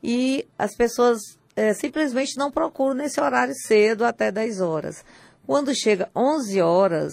e 0.00 0.46
as 0.56 0.76
pessoas 0.76 1.18
é, 1.56 1.74
simplesmente 1.74 2.36
não 2.36 2.48
procuram 2.48 2.94
nesse 2.94 3.20
horário 3.20 3.52
cedo 3.66 4.04
até 4.04 4.30
10 4.30 4.60
horas. 4.60 5.04
Quando 5.44 5.74
chega 5.74 6.08
11 6.14 6.60
horas, 6.60 7.12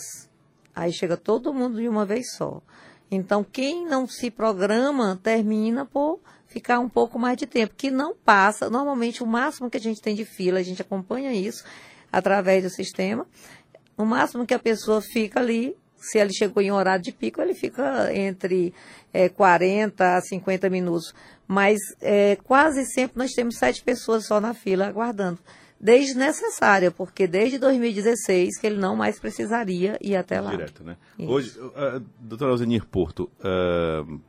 aí 0.76 0.94
chega 0.94 1.18
todo 1.18 1.52
mundo 1.52 1.82
de 1.82 1.90
uma 1.90 2.06
vez 2.06 2.36
só. 2.36 2.62
Então, 3.10 3.44
quem 3.44 3.84
não 3.84 4.08
se 4.08 4.30
programa 4.30 5.20
termina 5.24 5.88
por 5.88 6.20
ficar 6.46 6.78
um 6.78 6.88
pouco 6.88 7.18
mais 7.18 7.36
de 7.36 7.48
tempo, 7.48 7.74
que 7.76 7.90
não 7.90 8.14
passa. 8.14 8.70
Normalmente, 8.70 9.24
o 9.24 9.28
máximo 9.28 9.72
que 9.72 9.78
a 9.78 9.82
gente 9.82 10.04
tem 10.04 10.14
de 10.14 10.24
fila, 10.24 10.60
a 10.60 10.64
gente 10.64 10.84
acompanha 10.84 11.34
isso 11.34 11.64
através 12.12 12.62
do 12.62 12.70
sistema. 12.70 13.26
O 13.98 14.06
máximo 14.06 14.46
que 14.46 14.54
a 14.54 14.60
pessoa 14.60 15.02
fica 15.02 15.40
ali, 15.40 15.76
se 16.02 16.18
ele 16.18 16.34
chegou 16.34 16.62
em 16.62 16.72
horário 16.72 17.04
de 17.04 17.12
pico, 17.12 17.42
ele 17.42 17.54
fica 17.54 18.14
entre 18.14 18.74
é, 19.14 19.30
40 19.30 20.18
a 20.18 20.22
50 20.22 20.70
minutos. 20.70 21.14
Mas 21.48 21.78
é, 22.02 22.36
quase 22.44 22.86
sempre 22.86 23.18
nós 23.18 23.32
temos 23.32 23.58
sete 23.58 23.84
pessoas 23.84 24.26
só 24.26 24.42
na 24.42 24.54
fila 24.54 24.88
aguardando 24.88 25.40
desnecessária, 25.82 26.92
porque 26.92 27.26
desde 27.26 27.58
2016 27.58 28.60
que 28.60 28.68
ele 28.68 28.78
não 28.78 28.96
mais 28.96 29.20
precisaria 29.20 29.98
ir 30.00 30.16
até 30.16 30.40
lá. 30.40 30.52
Direto, 30.52 30.84
né? 30.84 30.96
Isso. 31.18 31.32
Hoje, 31.32 31.60
uh, 31.60 32.06
doutor 32.20 32.50
Alzenir 32.50 32.86
Porto, 32.86 33.32
uh, 33.40 34.22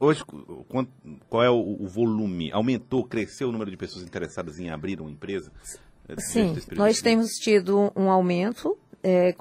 hoje 0.00 0.24
qual, 0.24 0.86
qual 1.28 1.42
é 1.42 1.50
o, 1.50 1.76
o, 1.80 1.86
volume? 1.86 2.50
Aumentou, 2.52 3.04
cresceu 3.04 3.50
o 3.50 3.52
número 3.52 3.70
de 3.70 3.76
pessoas 3.76 4.02
interessadas 4.02 4.58
em 4.58 4.70
abrir 4.70 4.98
uma 4.98 5.10
empresa? 5.10 5.52
Sim, 6.18 6.56
nós 6.74 7.00
temos 7.00 7.32
tido 7.32 7.92
um 7.94 8.10
aumento, 8.10 8.76
é, 9.02 9.34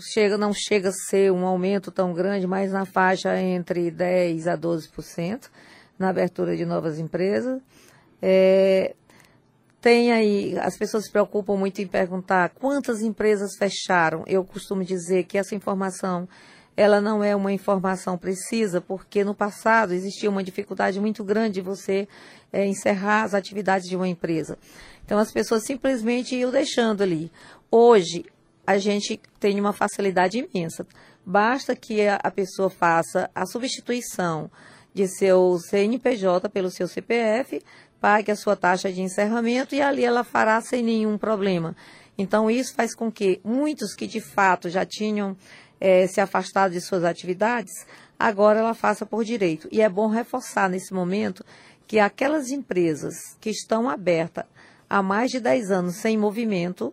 chega, 0.00 0.38
não 0.38 0.52
chega 0.52 0.90
a 0.90 0.92
ser 0.92 1.32
um 1.32 1.46
aumento 1.46 1.90
tão 1.90 2.12
grande, 2.12 2.46
mas 2.46 2.72
na 2.72 2.84
faixa 2.84 3.40
entre 3.40 3.90
10% 3.90 4.46
a 4.46 4.56
12% 4.56 5.50
na 5.98 6.08
abertura 6.08 6.56
de 6.56 6.64
novas 6.64 6.98
empresas. 6.98 7.60
É, 8.22 8.94
tem 9.80 10.12
aí, 10.12 10.58
as 10.58 10.76
pessoas 10.76 11.04
se 11.04 11.12
preocupam 11.12 11.56
muito 11.56 11.80
em 11.80 11.86
perguntar 11.86 12.50
quantas 12.50 13.00
empresas 13.00 13.56
fecharam. 13.56 14.24
Eu 14.26 14.44
costumo 14.44 14.84
dizer 14.84 15.24
que 15.24 15.38
essa 15.38 15.54
informação 15.54 16.28
ela 16.76 17.00
não 17.00 17.24
é 17.24 17.34
uma 17.34 17.52
informação 17.52 18.16
precisa, 18.16 18.80
porque 18.80 19.24
no 19.24 19.34
passado 19.34 19.92
existia 19.92 20.30
uma 20.30 20.44
dificuldade 20.44 21.00
muito 21.00 21.24
grande 21.24 21.54
de 21.54 21.60
você 21.60 22.06
é, 22.52 22.64
encerrar 22.66 23.24
as 23.24 23.34
atividades 23.34 23.88
de 23.88 23.96
uma 23.96 24.06
empresa. 24.06 24.56
Então 25.04 25.18
as 25.18 25.32
pessoas 25.32 25.64
simplesmente 25.64 26.36
iam 26.36 26.52
deixando 26.52 27.02
ali. 27.02 27.32
Hoje 27.68 28.26
a 28.68 28.76
gente 28.76 29.18
tem 29.40 29.58
uma 29.58 29.72
facilidade 29.72 30.36
imensa. 30.36 30.86
Basta 31.24 31.74
que 31.74 32.06
a, 32.06 32.30
pessoa 32.30 32.68
faça 32.68 33.30
a 33.34 33.46
substituição 33.46 34.50
de 34.92 35.08
seu 35.08 35.58
CNPJ 35.58 36.50
pelo 36.50 36.70
seu 36.70 36.86
CPF, 36.86 37.62
pague 37.98 38.30
a 38.30 38.36
sua 38.36 38.54
taxa 38.56 38.92
de 38.92 39.00
encerramento 39.00 39.74
e 39.74 39.80
ali 39.80 40.04
ela 40.04 40.22
fará 40.22 40.60
sem 40.60 40.82
nenhum 40.82 41.16
problema. 41.16 41.74
Então, 42.18 42.50
isso 42.50 42.74
faz 42.74 42.94
com 42.94 43.10
que 43.10 43.40
muitos 43.42 43.94
que 43.94 44.06
de 44.06 44.20
fato 44.20 44.68
já 44.68 44.84
tinham 44.84 45.34
é, 45.80 46.06
se 46.06 46.20
afastado 46.20 46.72
de 46.72 46.80
suas 46.82 47.04
atividades, 47.04 47.72
agora 48.18 48.58
ela 48.58 48.74
faça 48.74 49.06
por 49.06 49.24
direito. 49.24 49.66
E 49.72 49.80
é 49.80 49.88
bom 49.88 50.08
reforçar 50.08 50.68
nesse 50.68 50.92
momento 50.92 51.42
que 51.86 51.98
aquelas 51.98 52.50
empresas 52.50 53.14
que 53.40 53.48
estão 53.48 53.88
abertas 53.88 54.44
há 54.90 55.02
mais 55.02 55.30
de 55.30 55.40
10 55.40 55.70
anos 55.70 55.96
sem 55.96 56.18
movimento, 56.18 56.92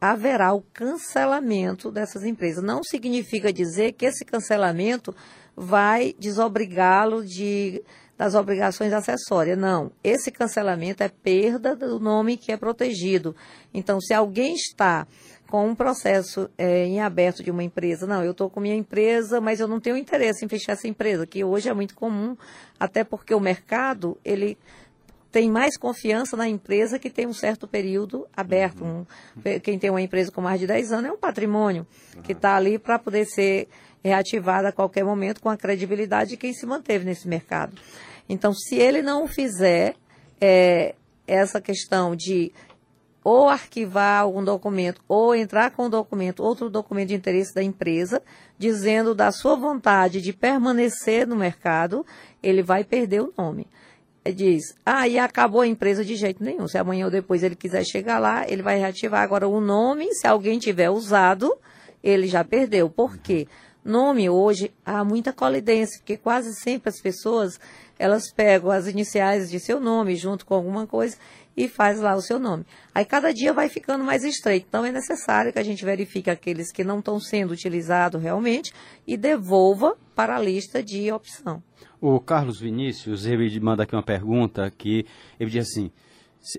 haverá 0.00 0.52
o 0.52 0.62
cancelamento 0.72 1.90
dessas 1.90 2.24
empresas. 2.24 2.64
Não 2.64 2.82
significa 2.82 3.52
dizer 3.52 3.92
que 3.92 4.06
esse 4.06 4.24
cancelamento 4.24 5.14
vai 5.54 6.14
desobrigá-lo 6.18 7.24
de 7.24 7.82
das 8.20 8.34
obrigações 8.34 8.92
acessórias. 8.92 9.56
Não, 9.56 9.90
esse 10.04 10.30
cancelamento 10.30 11.02
é 11.02 11.08
perda 11.08 11.74
do 11.74 11.98
nome 11.98 12.36
que 12.36 12.52
é 12.52 12.56
protegido. 12.58 13.34
Então, 13.72 13.98
se 13.98 14.12
alguém 14.12 14.52
está 14.52 15.06
com 15.48 15.66
um 15.66 15.74
processo 15.74 16.50
é, 16.58 16.84
em 16.84 17.00
aberto 17.00 17.42
de 17.42 17.50
uma 17.50 17.64
empresa, 17.64 18.06
não, 18.06 18.22
eu 18.22 18.32
estou 18.32 18.50
com 18.50 18.60
minha 18.60 18.76
empresa, 18.76 19.40
mas 19.40 19.58
eu 19.58 19.66
não 19.66 19.80
tenho 19.80 19.96
interesse 19.96 20.44
em 20.44 20.48
fechar 20.48 20.72
essa 20.72 20.86
empresa, 20.86 21.26
que 21.26 21.42
hoje 21.42 21.70
é 21.70 21.72
muito 21.72 21.94
comum, 21.94 22.36
até 22.78 23.02
porque 23.02 23.34
o 23.34 23.40
mercado, 23.40 24.18
ele 24.22 24.58
tem 25.30 25.50
mais 25.50 25.76
confiança 25.76 26.36
na 26.36 26.48
empresa 26.48 26.98
que 26.98 27.08
tem 27.08 27.26
um 27.26 27.32
certo 27.32 27.68
período 27.68 28.26
aberto. 28.36 28.84
Um, 28.84 29.06
quem 29.62 29.78
tem 29.78 29.90
uma 29.90 30.02
empresa 30.02 30.32
com 30.32 30.40
mais 30.40 30.58
de 30.58 30.66
10 30.66 30.92
anos 30.92 31.10
é 31.10 31.12
um 31.12 31.18
patrimônio 31.18 31.86
que 32.24 32.32
está 32.32 32.56
ali 32.56 32.78
para 32.78 32.98
poder 32.98 33.26
ser 33.26 33.68
reativado 34.02 34.66
a 34.66 34.72
qualquer 34.72 35.04
momento 35.04 35.40
com 35.40 35.48
a 35.48 35.56
credibilidade 35.56 36.30
de 36.30 36.36
quem 36.36 36.52
se 36.52 36.66
manteve 36.66 37.04
nesse 37.04 37.28
mercado. 37.28 37.72
Então, 38.28 38.52
se 38.52 38.76
ele 38.76 39.02
não 39.02 39.28
fizer 39.28 39.94
é, 40.40 40.94
essa 41.26 41.60
questão 41.60 42.16
de 42.16 42.52
ou 43.22 43.48
arquivar 43.48 44.22
algum 44.22 44.42
documento, 44.42 45.02
ou 45.06 45.34
entrar 45.34 45.70
com 45.72 45.84
o 45.84 45.88
documento, 45.90 46.42
outro 46.42 46.70
documento 46.70 47.08
de 47.08 47.14
interesse 47.14 47.54
da 47.54 47.62
empresa, 47.62 48.22
dizendo 48.58 49.14
da 49.14 49.30
sua 49.30 49.56
vontade 49.56 50.22
de 50.22 50.32
permanecer 50.32 51.26
no 51.26 51.36
mercado, 51.36 52.04
ele 52.42 52.62
vai 52.62 52.82
perder 52.82 53.20
o 53.20 53.32
nome. 53.36 53.66
Diz, 54.24 54.74
ah, 54.84 55.08
e 55.08 55.18
acabou 55.18 55.62
a 55.62 55.66
empresa 55.66 56.04
de 56.04 56.14
jeito 56.14 56.44
nenhum. 56.44 56.68
Se 56.68 56.76
amanhã 56.76 57.06
ou 57.06 57.10
depois 57.10 57.42
ele 57.42 57.56
quiser 57.56 57.84
chegar 57.84 58.18
lá, 58.18 58.44
ele 58.46 58.62
vai 58.62 58.78
reativar 58.78 59.22
agora 59.22 59.48
o 59.48 59.60
nome, 59.60 60.12
se 60.14 60.26
alguém 60.26 60.58
tiver 60.58 60.90
usado, 60.90 61.56
ele 62.02 62.26
já 62.26 62.44
perdeu. 62.44 62.90
Por 62.90 63.16
quê? 63.16 63.48
Nome 63.82 64.28
hoje 64.28 64.72
há 64.84 65.02
muita 65.02 65.32
colidência, 65.32 65.98
porque 65.98 66.18
quase 66.18 66.54
sempre 66.54 66.90
as 66.90 67.00
pessoas 67.00 67.58
elas 67.98 68.30
pegam 68.30 68.70
as 68.70 68.86
iniciais 68.86 69.50
de 69.50 69.58
seu 69.58 69.80
nome 69.80 70.16
junto 70.16 70.44
com 70.44 70.54
alguma 70.54 70.86
coisa 70.86 71.16
e 71.56 71.68
faz 71.68 71.98
lá 71.98 72.14
o 72.14 72.22
seu 72.22 72.38
nome. 72.38 72.64
Aí 72.94 73.04
cada 73.04 73.32
dia 73.32 73.52
vai 73.52 73.68
ficando 73.68 74.04
mais 74.04 74.24
estreito. 74.24 74.66
Então 74.68 74.84
é 74.84 74.92
necessário 74.92 75.52
que 75.52 75.58
a 75.58 75.62
gente 75.62 75.84
verifique 75.84 76.30
aqueles 76.30 76.70
que 76.72 76.84
não 76.84 76.98
estão 76.98 77.18
sendo 77.18 77.52
utilizados 77.52 78.22
realmente 78.22 78.72
e 79.06 79.16
devolva 79.16 79.96
para 80.14 80.36
a 80.36 80.40
lista 80.40 80.82
de 80.82 81.10
opção. 81.10 81.62
O 82.00 82.18
Carlos 82.18 82.60
Vinícius, 82.60 83.26
ele 83.26 83.60
manda 83.60 83.82
aqui 83.82 83.94
uma 83.94 84.02
pergunta 84.02 84.70
que 84.70 85.04
ele 85.38 85.50
diz 85.50 85.68
assim: 85.68 85.90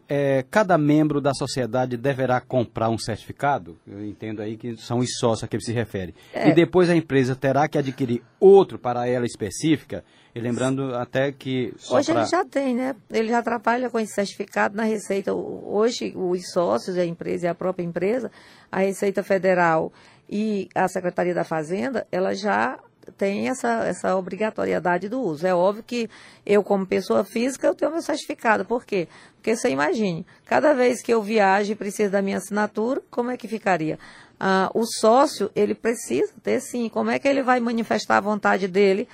é, 0.07 0.45
cada 0.49 0.77
membro 0.77 1.19
da 1.19 1.33
sociedade 1.33 1.97
deverá 1.97 2.39
comprar 2.39 2.89
um 2.89 2.97
certificado? 2.97 3.77
Eu 3.87 4.05
entendo 4.05 4.41
aí 4.41 4.55
que 4.55 4.77
são 4.77 4.99
os 4.99 5.09
sócios 5.17 5.43
a 5.43 5.47
que 5.47 5.55
ele 5.55 5.63
se 5.63 5.71
refere. 5.71 6.13
É. 6.33 6.49
E 6.49 6.53
depois 6.53 6.89
a 6.89 6.95
empresa 6.95 7.35
terá 7.35 7.67
que 7.67 7.77
adquirir 7.77 8.21
outro 8.39 8.77
para 8.77 9.07
ela 9.07 9.25
específica? 9.25 10.03
E 10.35 10.39
lembrando 10.39 10.95
até 10.95 11.31
que. 11.31 11.73
Hoje 11.89 12.11
pra... 12.11 12.21
ele 12.21 12.29
já 12.29 12.45
tem, 12.45 12.75
né? 12.75 12.95
Ele 13.09 13.29
já 13.29 13.41
trabalha 13.41 13.89
com 13.89 13.99
esse 13.99 14.13
certificado 14.13 14.77
na 14.77 14.83
Receita. 14.83 15.33
Hoje, 15.33 16.13
os 16.15 16.51
sócios, 16.51 16.97
a 16.97 17.05
empresa 17.05 17.47
e 17.47 17.49
a 17.49 17.55
própria 17.55 17.83
empresa, 17.83 18.31
a 18.71 18.79
Receita 18.79 19.23
Federal 19.23 19.91
e 20.29 20.69
a 20.75 20.87
Secretaria 20.87 21.33
da 21.33 21.43
Fazenda, 21.43 22.07
ela 22.11 22.33
já 22.33 22.79
tem 23.11 23.49
essa, 23.49 23.85
essa 23.85 24.15
obrigatoriedade 24.15 25.07
do 25.09 25.21
uso. 25.21 25.45
É 25.45 25.53
óbvio 25.53 25.83
que 25.83 26.09
eu, 26.45 26.63
como 26.63 26.85
pessoa 26.85 27.23
física, 27.23 27.67
eu 27.67 27.75
tenho 27.75 27.91
meu 27.91 28.01
certificado. 28.01 28.65
Por 28.65 28.85
quê? 28.85 29.07
Porque 29.35 29.55
você 29.55 29.69
imagine, 29.69 30.25
cada 30.45 30.73
vez 30.73 31.01
que 31.01 31.13
eu 31.13 31.21
viajo 31.21 31.71
e 31.71 31.75
preciso 31.75 32.11
da 32.11 32.21
minha 32.21 32.37
assinatura, 32.37 33.01
como 33.09 33.31
é 33.31 33.37
que 33.37 33.47
ficaria? 33.47 33.99
Ah, 34.39 34.71
o 34.73 34.85
sócio, 34.85 35.51
ele 35.55 35.75
precisa 35.75 36.31
ter 36.41 36.59
sim. 36.59 36.89
Como 36.89 37.11
é 37.11 37.19
que 37.19 37.27
ele 37.27 37.43
vai 37.43 37.59
manifestar 37.59 38.17
a 38.17 38.21
vontade 38.21 38.67
dele? 38.67 39.07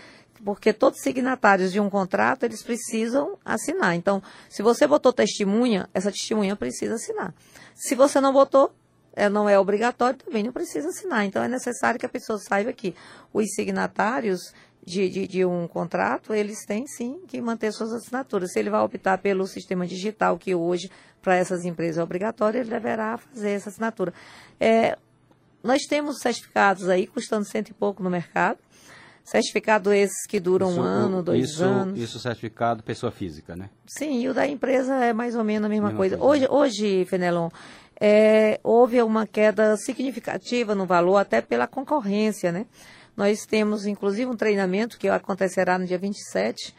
Porque 0.43 0.71
todos 0.71 1.01
signatários 1.01 1.71
de 1.71 1.79
um 1.79 1.89
contrato, 1.89 2.43
eles 2.43 2.63
precisam 2.63 3.37
assinar. 3.43 3.95
Então, 3.95 4.21
se 4.49 4.61
você 4.61 4.87
botou 4.87 5.11
testemunha, 5.11 5.89
essa 5.93 6.11
testemunha 6.11 6.55
precisa 6.55 6.95
assinar. 6.95 7.33
Se 7.73 7.95
você 7.95 8.21
não 8.21 8.31
botou, 8.31 8.71
é, 9.17 9.27
não 9.29 9.49
é 9.49 9.59
obrigatório, 9.59 10.19
também 10.19 10.43
não 10.43 10.51
precisa 10.51 10.89
assinar. 10.89 11.25
Então, 11.25 11.41
é 11.43 11.47
necessário 11.47 11.99
que 11.99 12.05
a 12.05 12.09
pessoa 12.09 12.37
saiba 12.37 12.71
que 12.71 12.93
os 13.33 13.45
signatários 13.55 14.39
de, 14.85 15.09
de, 15.09 15.27
de 15.27 15.43
um 15.43 15.67
contrato, 15.67 16.33
eles 16.33 16.63
têm 16.65 16.85
sim 16.85 17.19
que 17.27 17.41
manter 17.41 17.73
suas 17.73 17.91
assinaturas. 17.91 18.53
Se 18.53 18.59
ele 18.59 18.69
vai 18.69 18.79
optar 18.79 19.17
pelo 19.17 19.47
sistema 19.47 19.87
digital, 19.87 20.37
que 20.37 20.53
hoje 20.53 20.89
para 21.21 21.35
essas 21.35 21.65
empresas 21.65 21.97
é 21.97 22.03
obrigatório, 22.03 22.59
ele 22.61 22.69
deverá 22.69 23.17
fazer 23.17 23.49
essa 23.49 23.69
assinatura. 23.69 24.13
É, 24.59 24.97
nós 25.63 25.81
temos 25.89 26.19
certificados 26.19 26.87
aí 26.87 27.07
custando 27.07 27.43
cento 27.43 27.69
e 27.69 27.73
pouco 27.73 28.03
no 28.03 28.09
mercado. 28.09 28.59
Certificado 29.25 29.91
esses 29.91 30.25
que 30.25 30.39
duram 30.39 30.69
Isso, 30.69 30.79
um 30.79 30.83
ano, 30.83 31.21
dois 31.21 31.49
isso, 31.49 31.63
anos. 31.63 31.99
Isso 31.99 32.17
certificado 32.17 32.81
pessoa 32.81 33.11
física, 33.11 33.57
né? 33.57 33.69
Sim, 33.85 34.21
e 34.21 34.29
o 34.29 34.33
da 34.33 34.47
empresa 34.47 34.95
é 35.03 35.11
mais 35.11 35.35
ou 35.35 35.43
menos 35.43 35.65
a 35.65 35.69
mesma, 35.69 35.87
Mesma 35.87 35.97
coisa. 35.97 36.17
coisa, 36.17 36.47
Hoje, 36.47 36.47
hoje 36.49 37.05
Fenelon, 37.05 37.49
é, 37.99 38.59
houve 38.63 39.01
uma 39.01 39.25
queda 39.25 39.75
significativa 39.77 40.75
no 40.75 40.85
valor, 40.85 41.17
até 41.17 41.41
pela 41.41 41.67
concorrência, 41.67 42.51
né? 42.51 42.65
Nós 43.15 43.45
temos, 43.45 43.87
inclusive, 43.87 44.29
um 44.29 44.35
treinamento 44.35 44.97
que 44.97 45.09
acontecerá 45.09 45.79
no 45.79 45.85
dia 45.85 45.97
27, 45.97 46.75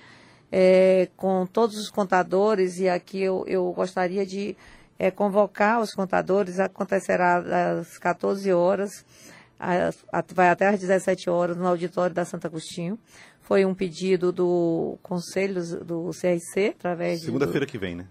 é, 0.53 1.09
com 1.17 1.45
todos 1.47 1.77
os 1.77 1.91
contadores, 1.91 2.79
e 2.79 2.89
aqui 2.89 3.21
eu, 3.21 3.45
eu 3.49 3.73
gostaria 3.73 4.25
de 4.25 4.57
é, 4.99 5.11
convocar 5.11 5.81
os 5.81 5.93
contadores, 5.93 6.61
acontecerá 6.61 7.79
às 7.79 7.99
14 7.99 8.53
horas, 8.53 9.05
vai 10.33 10.49
até 10.49 10.69
às 10.69 10.79
17 10.79 11.29
horas 11.29 11.57
no 11.57 11.67
auditório 11.67 12.15
da 12.15 12.25
Santo 12.25 12.47
Agostinho. 12.47 12.97
Foi 13.41 13.65
um 13.65 13.75
pedido 13.75 14.31
do 14.31 14.99
Conselho 15.03 15.85
do 15.85 16.11
CRC, 16.11 16.75
através 16.77 17.23
Segunda-feira 17.23 17.67
que 17.67 17.79
vem, 17.79 17.97
né? 17.97 18.07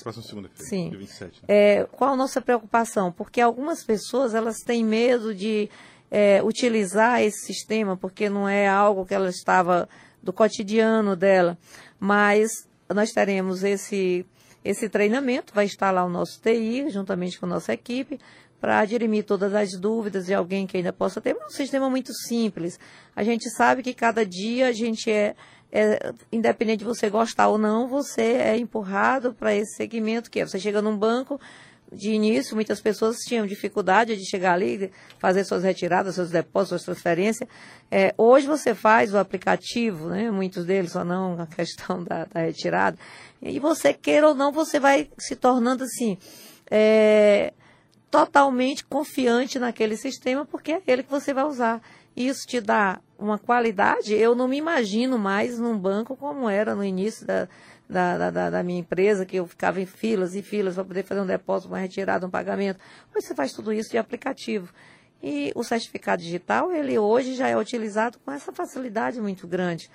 Próxima 0.00 0.24
segunda-feira, 0.24 0.64
Sim. 0.64 0.90
dia 0.90 0.98
27. 0.98 1.40
né? 1.42 1.46
É, 1.48 1.86
qual 1.92 2.12
a 2.12 2.16
nossa 2.16 2.40
preocupação? 2.40 3.12
Porque 3.12 3.40
algumas 3.40 3.84
pessoas 3.84 4.34
elas 4.34 4.58
têm 4.58 4.84
medo 4.84 5.34
de 5.34 5.68
é, 6.10 6.42
utilizar 6.42 7.22
esse 7.22 7.46
sistema 7.46 7.96
porque 7.96 8.28
não 8.28 8.48
é 8.48 8.68
algo 8.68 9.04
que 9.04 9.14
ela 9.14 9.28
estava 9.28 9.88
do 10.22 10.32
cotidiano 10.32 11.16
dela. 11.16 11.58
Mas 11.98 12.50
nós 12.88 13.10
teremos 13.10 13.64
esse 13.64 14.24
esse 14.64 14.88
treinamento, 14.88 15.52
vai 15.52 15.64
estar 15.64 15.90
lá 15.90 16.04
o 16.04 16.08
nosso 16.08 16.40
TI 16.40 16.88
juntamente 16.88 17.38
com 17.38 17.46
a 17.46 17.48
nossa 17.48 17.72
equipe 17.72 18.20
para 18.60 18.84
dirimir 18.84 19.24
todas 19.24 19.52
as 19.54 19.72
dúvidas 19.72 20.26
de 20.26 20.34
alguém 20.34 20.68
que 20.68 20.76
ainda 20.76 20.92
possa 20.92 21.20
ter. 21.20 21.30
É 21.36 21.46
um 21.46 21.50
sistema 21.50 21.90
muito 21.90 22.14
simples. 22.14 22.78
A 23.16 23.24
gente 23.24 23.50
sabe 23.50 23.82
que 23.82 23.92
cada 23.92 24.24
dia 24.24 24.68
a 24.68 24.72
gente 24.72 25.10
é 25.10 25.34
é, 25.72 26.12
independente 26.30 26.80
de 26.80 26.84
você 26.84 27.08
gostar 27.08 27.48
ou 27.48 27.56
não, 27.56 27.88
você 27.88 28.22
é 28.22 28.56
empurrado 28.58 29.32
para 29.32 29.54
esse 29.54 29.74
segmento 29.76 30.30
que 30.30 30.40
é. 30.40 30.46
Você 30.46 30.58
chega 30.58 30.82
num 30.82 30.96
banco, 30.96 31.40
de 31.92 32.10
início, 32.10 32.54
muitas 32.54 32.80
pessoas 32.80 33.18
tinham 33.18 33.46
dificuldade 33.46 34.16
de 34.16 34.24
chegar 34.28 34.54
ali, 34.54 34.90
fazer 35.18 35.44
suas 35.44 35.62
retiradas, 35.62 36.14
seus 36.14 36.30
depósitos, 36.30 36.82
suas 36.82 36.84
transferências. 36.84 37.48
É, 37.90 38.14
hoje 38.16 38.46
você 38.46 38.74
faz 38.74 39.12
o 39.12 39.18
aplicativo, 39.18 40.08
né? 40.08 40.30
muitos 40.30 40.64
deles 40.64 40.92
só 40.92 41.04
não 41.04 41.40
a 41.40 41.46
questão 41.46 42.02
da, 42.02 42.24
da 42.24 42.40
retirada. 42.40 42.98
E 43.42 43.58
você, 43.58 43.92
queira 43.92 44.28
ou 44.28 44.34
não, 44.34 44.52
você 44.52 44.80
vai 44.80 45.10
se 45.18 45.36
tornando 45.36 45.84
assim. 45.84 46.16
é, 46.70 47.52
totalmente 48.10 48.84
confiante 48.84 49.58
naquele 49.58 49.96
sistema, 49.96 50.44
porque 50.44 50.72
é 50.72 50.82
ele 50.86 51.02
que 51.02 51.10
você 51.10 51.32
vai 51.32 51.44
usar. 51.44 51.80
Isso 52.16 52.46
te 52.46 52.60
dá 52.60 53.00
uma 53.18 53.38
qualidade. 53.38 54.14
Eu 54.14 54.34
não 54.34 54.48
me 54.48 54.56
imagino 54.56 55.18
mais 55.18 55.58
num 55.58 55.78
banco 55.78 56.16
como 56.16 56.48
era 56.48 56.74
no 56.74 56.84
início 56.84 57.26
da, 57.26 57.48
da, 57.88 58.30
da- 58.30 58.50
da, 58.50 58.62
minha 58.62 58.80
empresa, 58.80 59.24
que 59.24 59.36
eu 59.36 59.46
ficava 59.46 59.80
em 59.80 59.86
filas 59.86 60.34
e 60.34 60.42
filas 60.42 60.74
para 60.74 60.84
poder 60.84 61.04
fazer 61.04 61.20
um 61.20 61.26
depósito, 61.26 61.72
uma 61.72 61.78
retirada, 61.78 62.26
um 62.26 62.30
pagamento. 62.30 62.80
Hoje 63.14 63.26
você 63.26 63.34
faz 63.34 63.52
tudo 63.52 63.72
isso 63.72 63.90
de 63.90 63.98
aplicativo. 63.98 64.72
E 65.22 65.52
o 65.54 65.62
certificado 65.62 66.20
digital, 66.20 66.72
ele 66.72 66.98
hoje 66.98 67.34
já 67.34 67.48
é 67.48 67.56
utilizado 67.56 68.18
com 68.24 68.32
essa 68.32 68.52
facilidade 68.52 69.20
muito 69.20 69.46
grande. 69.46 69.88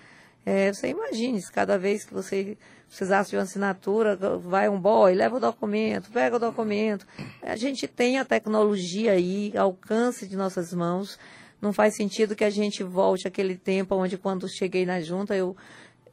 É, 0.45 0.71
você 0.71 0.88
imagine, 0.88 1.41
se 1.41 1.51
cada 1.51 1.77
vez 1.77 2.06
que 2.06 2.13
você 2.13 2.58
precisasse 2.88 3.32
de 3.32 3.36
uma 3.36 3.43
assinatura, 3.43 4.15
vai 4.39 4.69
um 4.69 4.80
boy, 4.80 5.13
leva 5.13 5.36
o 5.36 5.39
documento, 5.41 6.10
pega 6.10 6.38
o 6.38 6.39
documento. 6.39 7.06
A 7.41 7.58
gente 7.58 7.86
tem 7.86 8.17
a 8.17 8.23
tecnologia 8.23 9.12
aí, 9.12 9.51
alcance 9.58 10.25
de 10.25 10.38
nossas 10.38 10.71
mãos. 10.73 11.19
Não 11.61 11.73
faz 11.73 11.95
sentido 11.95 12.35
que 12.35 12.43
a 12.43 12.49
gente 12.49 12.83
volte 12.83 13.27
àquele 13.27 13.57
tempo 13.57 13.95
onde, 13.95 14.17
quando 14.17 14.47
cheguei 14.47 14.85
na 14.85 15.01
junta, 15.01 15.35
eu 15.35 15.55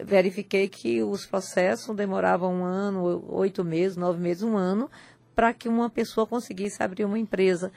verifiquei 0.02 0.68
que 0.68 1.02
os 1.02 1.26
processos 1.26 1.94
demoravam 1.94 2.52
um 2.54 2.64
ano, 2.64 3.24
oito 3.28 3.62
meses, 3.62 3.96
nove 3.96 4.20
meses, 4.20 4.42
um 4.42 4.56
ano, 4.56 4.90
para 5.34 5.52
que 5.52 5.68
uma 5.68 5.90
pessoa 5.90 6.26
conseguisse 6.26 6.82
abrir 6.82 7.04
uma 7.04 7.18
empresa. 7.18 7.70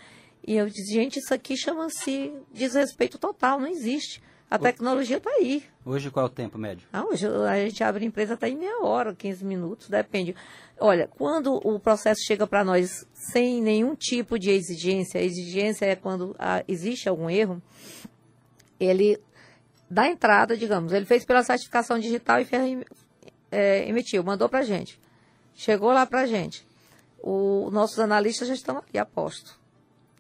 E 0.46 0.56
eu 0.56 0.68
disse, 0.68 0.94
gente, 0.94 1.20
isso 1.20 1.34
aqui 1.34 1.58
chama-se 1.58 2.34
desrespeito 2.54 3.18
total, 3.18 3.60
não 3.60 3.68
existe. 3.68 4.22
A 4.50 4.58
tecnologia 4.58 5.18
está 5.18 5.30
aí. 5.30 5.62
Hoje 5.86 6.10
qual 6.10 6.26
é 6.26 6.30
o 6.30 6.32
tempo 6.32 6.58
médio? 6.58 6.88
Ah, 6.94 7.04
hoje 7.04 7.28
a 7.28 7.58
gente 7.58 7.84
abre 7.84 8.06
a 8.06 8.08
empresa 8.08 8.36
até 8.36 8.48
em 8.48 8.56
meia 8.56 8.82
hora, 8.82 9.14
15 9.14 9.44
minutos, 9.44 9.90
depende. 9.90 10.34
Olha, 10.80 11.06
quando 11.06 11.56
o 11.68 11.78
processo 11.80 12.22
chega 12.26 12.48
para 12.48 12.64
nós 12.64 13.06
sem 13.14 13.62
nenhum 13.62 13.94
tipo 13.94 14.40
de 14.40 14.50
exigência, 14.50 15.20
a 15.20 15.24
exigência 15.24 15.86
é 15.86 15.96
quando 15.96 16.34
ah, 16.40 16.64
existe 16.66 17.10
algum 17.10 17.30
erro, 17.30 17.62
ele 18.80 19.20
dá 19.90 20.08
entrada, 20.08 20.56
digamos, 20.56 20.94
ele 20.94 21.06
fez 21.06 21.26
pela 21.26 21.44
certificação 21.44 22.00
digital 22.00 22.40
e 22.40 22.46
fez, 22.46 22.86
é, 23.52 23.88
emitiu, 23.88 24.24
mandou 24.24 24.48
para 24.48 24.60
a 24.60 24.64
gente. 24.64 24.98
Chegou 25.56 25.92
lá 25.92 26.06
para 26.06 26.22
a 26.22 26.26
gente. 26.26 26.66
Os 27.22 27.74
nossos 27.74 28.00
analistas 28.00 28.48
já 28.48 28.54
estão 28.54 28.78
aqui, 28.78 28.98
aposto. 28.98 29.60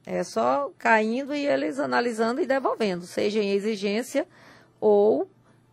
É 0.09 0.23
só 0.23 0.71
caindo 0.77 1.35
e 1.35 1.45
eles 1.45 1.79
analisando 1.79 2.39
e 2.39 2.45
devolvendo, 2.45 3.05
seja 3.05 3.43
em 3.43 3.51
exigência 3.51 4.25
ou 4.79 5.29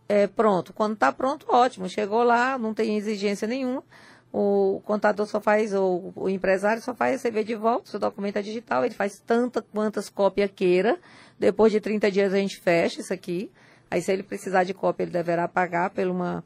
é, 0.09 0.27
pronto. 0.27 0.73
Quando 0.73 0.95
está 0.95 1.09
pronto, 1.09 1.45
ótimo. 1.49 1.87
Chegou 1.87 2.21
lá, 2.21 2.57
não 2.57 2.73
tem 2.73 2.97
exigência 2.97 3.47
nenhuma. 3.47 3.81
O 4.33 4.81
contador 4.83 5.25
só 5.25 5.39
faz, 5.39 5.73
ou 5.73 6.11
o 6.17 6.29
empresário 6.29 6.81
só 6.81 6.93
faz 6.93 7.13
receber 7.13 7.45
de 7.45 7.55
volta, 7.55 7.89
seu 7.89 7.97
documento 7.97 8.35
é 8.35 8.41
digital, 8.41 8.83
ele 8.83 8.93
faz 8.93 9.21
tanta 9.25 9.61
quantas 9.61 10.09
cópias 10.09 10.51
queira. 10.53 10.99
Depois 11.39 11.71
de 11.71 11.79
30 11.79 12.11
dias 12.11 12.33
a 12.33 12.37
gente 12.37 12.59
fecha 12.59 12.99
isso 12.99 13.13
aqui. 13.13 13.49
Aí 13.89 14.01
se 14.01 14.11
ele 14.11 14.23
precisar 14.23 14.65
de 14.65 14.73
cópia, 14.73 15.03
ele 15.03 15.11
deverá 15.11 15.47
pagar 15.47 15.91
por 15.91 16.07
uma, 16.07 16.43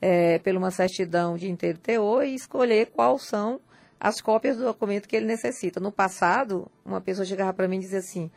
é, 0.00 0.38
por 0.38 0.54
uma 0.54 0.70
certidão 0.70 1.36
de 1.36 1.50
inteiro 1.50 1.78
teor 1.78 2.24
e 2.24 2.36
escolher 2.36 2.86
quais 2.94 3.22
são 3.22 3.60
as 3.98 4.20
cópias 4.20 4.56
do 4.56 4.64
documento 4.64 5.08
que 5.08 5.16
ele 5.16 5.26
necessita. 5.26 5.80
No 5.80 5.90
passado, 5.90 6.70
uma 6.84 7.00
pessoa 7.00 7.24
chegava 7.24 7.52
para 7.52 7.68
mim 7.68 7.76
e 7.76 7.80
dizia 7.80 7.98
assim, 7.98 8.30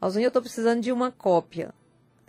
Alzinho, 0.00 0.24
eu 0.24 0.28
estou 0.28 0.42
precisando 0.42 0.80
de 0.80 0.92
uma 0.92 1.10
cópia 1.10 1.72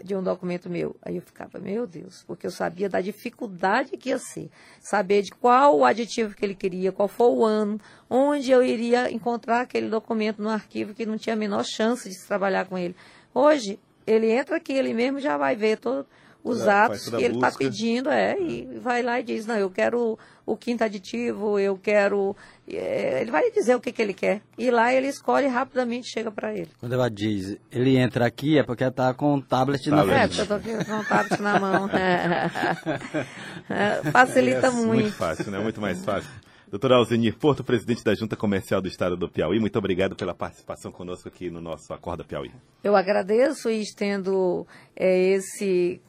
de 0.04 0.16
um 0.16 0.22
documento 0.22 0.70
meu. 0.70 0.96
Aí 1.02 1.16
eu 1.16 1.22
ficava, 1.22 1.60
meu 1.60 1.88
Deus, 1.88 2.24
porque 2.28 2.46
eu 2.46 2.52
sabia 2.52 2.90
da 2.90 3.02
dificuldade 3.02 3.98
que 3.98 4.10
ia 4.10 4.20
ser. 4.20 4.50
Saber 4.80 5.22
de 5.22 5.32
qual 5.32 5.78
o 5.78 5.86
aditivo 5.86 6.36
que 6.36 6.46
ele 6.46 6.56
queria, 6.56 6.92
qual 6.92 7.08
foi 7.08 7.28
o 7.28 7.46
ano, 7.46 7.80
onde 8.10 8.52
eu 8.52 8.64
iria 8.64 9.12
encontrar 9.12 9.62
aquele 9.62 9.90
documento 9.90 10.42
no 10.42 10.50
arquivo 10.50 10.94
que 10.94 11.06
não 11.06 11.18
tinha 11.18 11.34
a 11.34 11.38
menor 11.38 11.64
chance 11.64 12.08
de 12.08 12.16
se 12.16 12.28
trabalhar 12.28 12.66
com 12.66 12.78
ele. 12.78 12.96
Hoje, 13.34 13.80
ele 14.06 14.32
entra 14.32 14.58
aqui, 14.58 14.74
ele 14.74 14.94
mesmo 14.94 15.20
já 15.20 15.38
vai 15.38 15.56
ver 15.56 15.78
todos 15.78 16.06
os 16.46 16.68
atos 16.68 17.10
que 17.10 17.24
ele 17.24 17.36
está 17.36 17.52
pedindo, 17.52 18.10
é, 18.10 18.40
e 18.40 18.80
vai 18.80 19.02
lá 19.02 19.20
e 19.20 19.24
diz, 19.24 19.46
não, 19.46 19.56
eu 19.58 19.70
quero 19.70 20.18
o 20.46 20.56
quinto 20.56 20.84
aditivo, 20.84 21.58
eu 21.58 21.76
quero... 21.76 22.36
é, 22.68 23.22
ele 23.22 23.32
vai 23.32 23.50
dizer 23.50 23.76
o 23.76 23.82
que, 23.82 23.92
que 23.92 24.02
ele 24.02 24.14
quer. 24.14 24.42
E 24.58 24.70
lá 24.70 24.94
ele 24.94 25.08
escolhe 25.08 25.48
e 25.48 25.50
rapidamente 25.50 26.08
chega 26.08 26.32
para 26.32 26.54
ele. 26.54 26.70
Quando 26.80 26.94
ela 26.94 27.10
diz, 27.10 27.58
ele 27.72 27.98
entra 27.98 28.28
aqui 28.28 28.60
é 28.60 28.64
porque 28.64 28.84
ela 28.84 28.94
tá 28.94 29.12
com 29.14 29.34
um 29.34 29.42
tablet 29.42 29.90
na 29.90 30.04
É, 30.04 30.06
frente. 30.06 30.28
porque 30.38 30.42
eu 30.42 30.48
tô 30.48 30.54
aqui 30.54 30.86
com 30.86 31.00
o 31.00 31.04
tablet 31.06 31.42
na 31.42 31.60
mão. 31.60 31.90
É, 33.68 34.12
facilita 34.12 34.68
É 34.68 34.70
muito. 34.70 34.88
Muito 34.88 35.12
fácil, 35.14 35.50
né? 35.52 35.60
Muito 35.60 35.82
mais 35.82 36.04
fácil. 36.06 36.30
Doutor 36.70 36.92
Alzenir 36.94 37.36
Porto, 37.38 37.64
presidente 37.64 38.04
da 38.04 38.14
Junta 38.14 38.36
Comercial 38.36 38.82
do 38.82 38.88
Estado 38.88 39.16
do 39.16 39.30
Piauí, 39.30 39.60
muito 39.60 39.78
obrigado 39.80 40.16
pela 40.16 40.34
participação 40.34 40.92
conosco 40.92 41.28
aqui 41.28 41.50
no 41.50 41.62
nosso 41.62 41.94
Acorda 41.94 42.24
Piauí. 42.24 42.52
Eu 42.84 42.96
agradeço 42.96 43.70
e 43.70 43.82
estendo 43.82 44.68
é, 44.96 45.34
esse, 45.34 46.02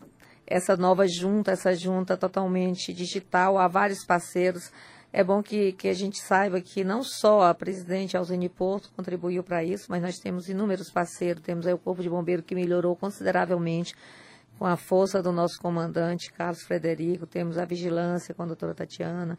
essa 0.47 0.77
nova 0.77 1.07
junta, 1.09 1.53
essa 1.53 1.75
junta 1.75 2.17
totalmente 2.17 2.93
digital 2.93 3.59
a 3.59 3.67
vários 3.67 4.05
parceiros. 4.05 4.71
É 5.13 5.25
bom 5.25 5.43
que, 5.43 5.73
que 5.73 5.89
a 5.89 5.95
gente 5.95 6.19
saiba 6.19 6.61
que 6.61 6.85
não 6.85 7.03
só 7.03 7.43
a 7.49 7.55
presidente 7.55 8.17
Alzine 8.17 8.49
Porto 8.49 8.91
contribuiu 8.95 9.43
para 9.43 9.65
isso, 9.65 9.87
mas 9.89 10.03
nós 10.03 10.19
temos 10.19 10.49
inúmeros 10.49 10.91
parceiros. 10.91 11.43
Temos 11.43 11.67
aí 11.67 11.73
o 11.73 11.79
Corpo 11.79 12.03
de 12.03 12.09
Bombeiro 12.09 12.43
que 12.43 12.55
melhorou 12.55 12.95
consideravelmente 12.95 13.95
com 14.59 14.65
a 14.67 14.77
força 14.77 15.23
do 15.23 15.33
nosso 15.33 15.61
comandante 15.61 16.33
Carlos 16.33 16.63
Frederico, 16.63 17.27
temos 17.27 17.59
a 17.59 17.65
vigilância 17.65 18.35
com 18.35 18.43
a 18.43 18.47
doutora 18.47 18.75
Tatiana, 18.75 19.39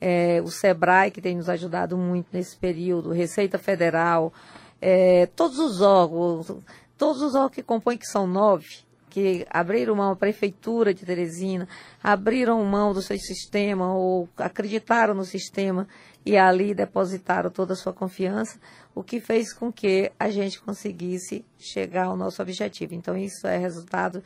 é, 0.00 0.40
o 0.42 0.48
SEBRAE, 0.50 1.10
que 1.10 1.20
tem 1.20 1.36
nos 1.36 1.48
ajudado 1.48 1.96
muito 1.96 2.28
nesse 2.32 2.56
período, 2.56 3.10
Receita 3.10 3.58
Federal, 3.58 4.32
é, 4.80 5.26
todos 5.34 5.58
os 5.58 5.80
órgãos, 5.80 6.52
todos 6.96 7.22
os 7.22 7.34
órgãos 7.34 7.54
que 7.54 7.62
compõem, 7.62 7.96
que 7.96 8.06
são 8.06 8.26
nove, 8.26 8.86
que 9.08 9.46
abriram 9.50 9.94
mão, 9.94 10.12
a 10.12 10.16
Prefeitura 10.16 10.92
de 10.92 11.04
Teresina, 11.04 11.68
abriram 12.02 12.64
mão 12.64 12.92
do 12.92 13.02
seu 13.02 13.18
sistema 13.18 13.94
ou 13.94 14.28
acreditaram 14.36 15.14
no 15.14 15.24
sistema 15.24 15.86
e 16.24 16.36
ali 16.36 16.74
depositaram 16.74 17.50
toda 17.50 17.72
a 17.72 17.76
sua 17.76 17.92
confiança, 17.92 18.58
o 18.94 19.02
que 19.02 19.20
fez 19.20 19.52
com 19.52 19.72
que 19.72 20.12
a 20.18 20.30
gente 20.30 20.60
conseguisse 20.60 21.44
chegar 21.58 22.06
ao 22.06 22.16
nosso 22.16 22.42
objetivo. 22.42 22.94
Então, 22.94 23.16
isso 23.16 23.46
é 23.46 23.56
resultado 23.56 24.22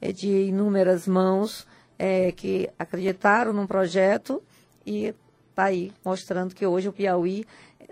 é, 0.00 0.12
de 0.12 0.28
inúmeras 0.28 1.06
mãos 1.06 1.66
é, 1.98 2.30
que 2.32 2.68
acreditaram 2.78 3.52
num 3.52 3.66
projeto 3.66 4.42
e 4.84 5.14
está 5.48 5.64
aí 5.64 5.90
mostrando 6.04 6.54
que 6.54 6.66
hoje 6.66 6.88
o 6.88 6.92
Piauí 6.92 7.46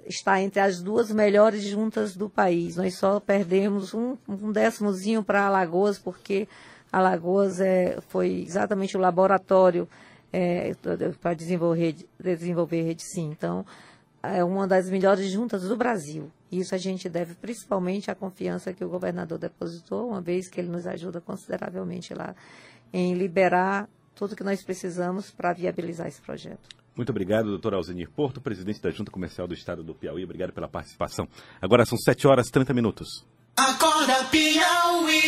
está 0.07 0.41
entre 0.41 0.61
as 0.61 0.81
duas 0.81 1.11
melhores 1.11 1.63
juntas 1.65 2.17
do 2.17 2.29
país. 2.29 2.77
Nós 2.77 2.95
só 2.95 3.21
perdemos 3.21 3.95
um, 3.95 4.17
um 4.29 4.53
décimozinho 4.53 5.23
para 5.23 5.47
Alagoas, 5.47 5.99
porque 5.99 6.49
Alagoas 6.93 7.61
é, 7.61 7.99
foi 8.09 8.43
exatamente 8.47 8.97
o 8.97 9.01
laboratório 9.01 9.89
é, 10.33 10.73
para 11.21 11.35
desenvolver, 11.35 11.97
desenvolver 12.19 12.83
rede 12.83 13.03
sim. 13.03 13.31
Então, 13.31 13.65
é 14.23 14.43
uma 14.43 14.67
das 14.67 14.89
melhores 14.89 15.31
juntas 15.31 15.63
do 15.63 15.77
Brasil. 15.77 16.31
Isso 16.51 16.75
a 16.75 16.79
gente 16.79 17.09
deve 17.09 17.35
principalmente 17.35 18.11
à 18.11 18.15
confiança 18.15 18.73
que 18.73 18.85
o 18.85 18.89
governador 18.89 19.39
depositou, 19.39 20.09
uma 20.09 20.21
vez 20.21 20.49
que 20.49 20.61
ele 20.61 20.69
nos 20.69 20.87
ajuda 20.87 21.21
consideravelmente 21.21 22.15
lá 22.15 22.35
em 22.93 23.15
liberar 23.15 23.89
tudo 24.15 24.37
que 24.37 24.45
nós 24.45 24.63
precisamos 24.63 25.31
para 25.31 25.53
viabilizar 25.53 26.07
esse 26.07 26.21
projeto. 26.21 26.84
Muito 26.97 27.11
obrigado, 27.11 27.47
doutor 27.47 27.75
Alzenir 27.75 28.09
Porto, 28.11 28.41
presidente 28.41 28.81
da 28.81 28.91
Junta 28.91 29.11
Comercial 29.11 29.49
do 29.49 29.55
Estado 29.55 29.83
do 29.83 29.95
Piauí. 29.95 30.23
Obrigado 30.23 30.53
pela 30.53 30.69
participação. 30.69 31.29
Agora 31.61 31.85
são 31.85 31.99
7 31.99 32.27
horas 32.27 32.49
e 32.49 32.53
30 32.53 32.73
minutos. 32.73 33.25
Acorda 33.57 34.25
Piauí. 34.31 35.25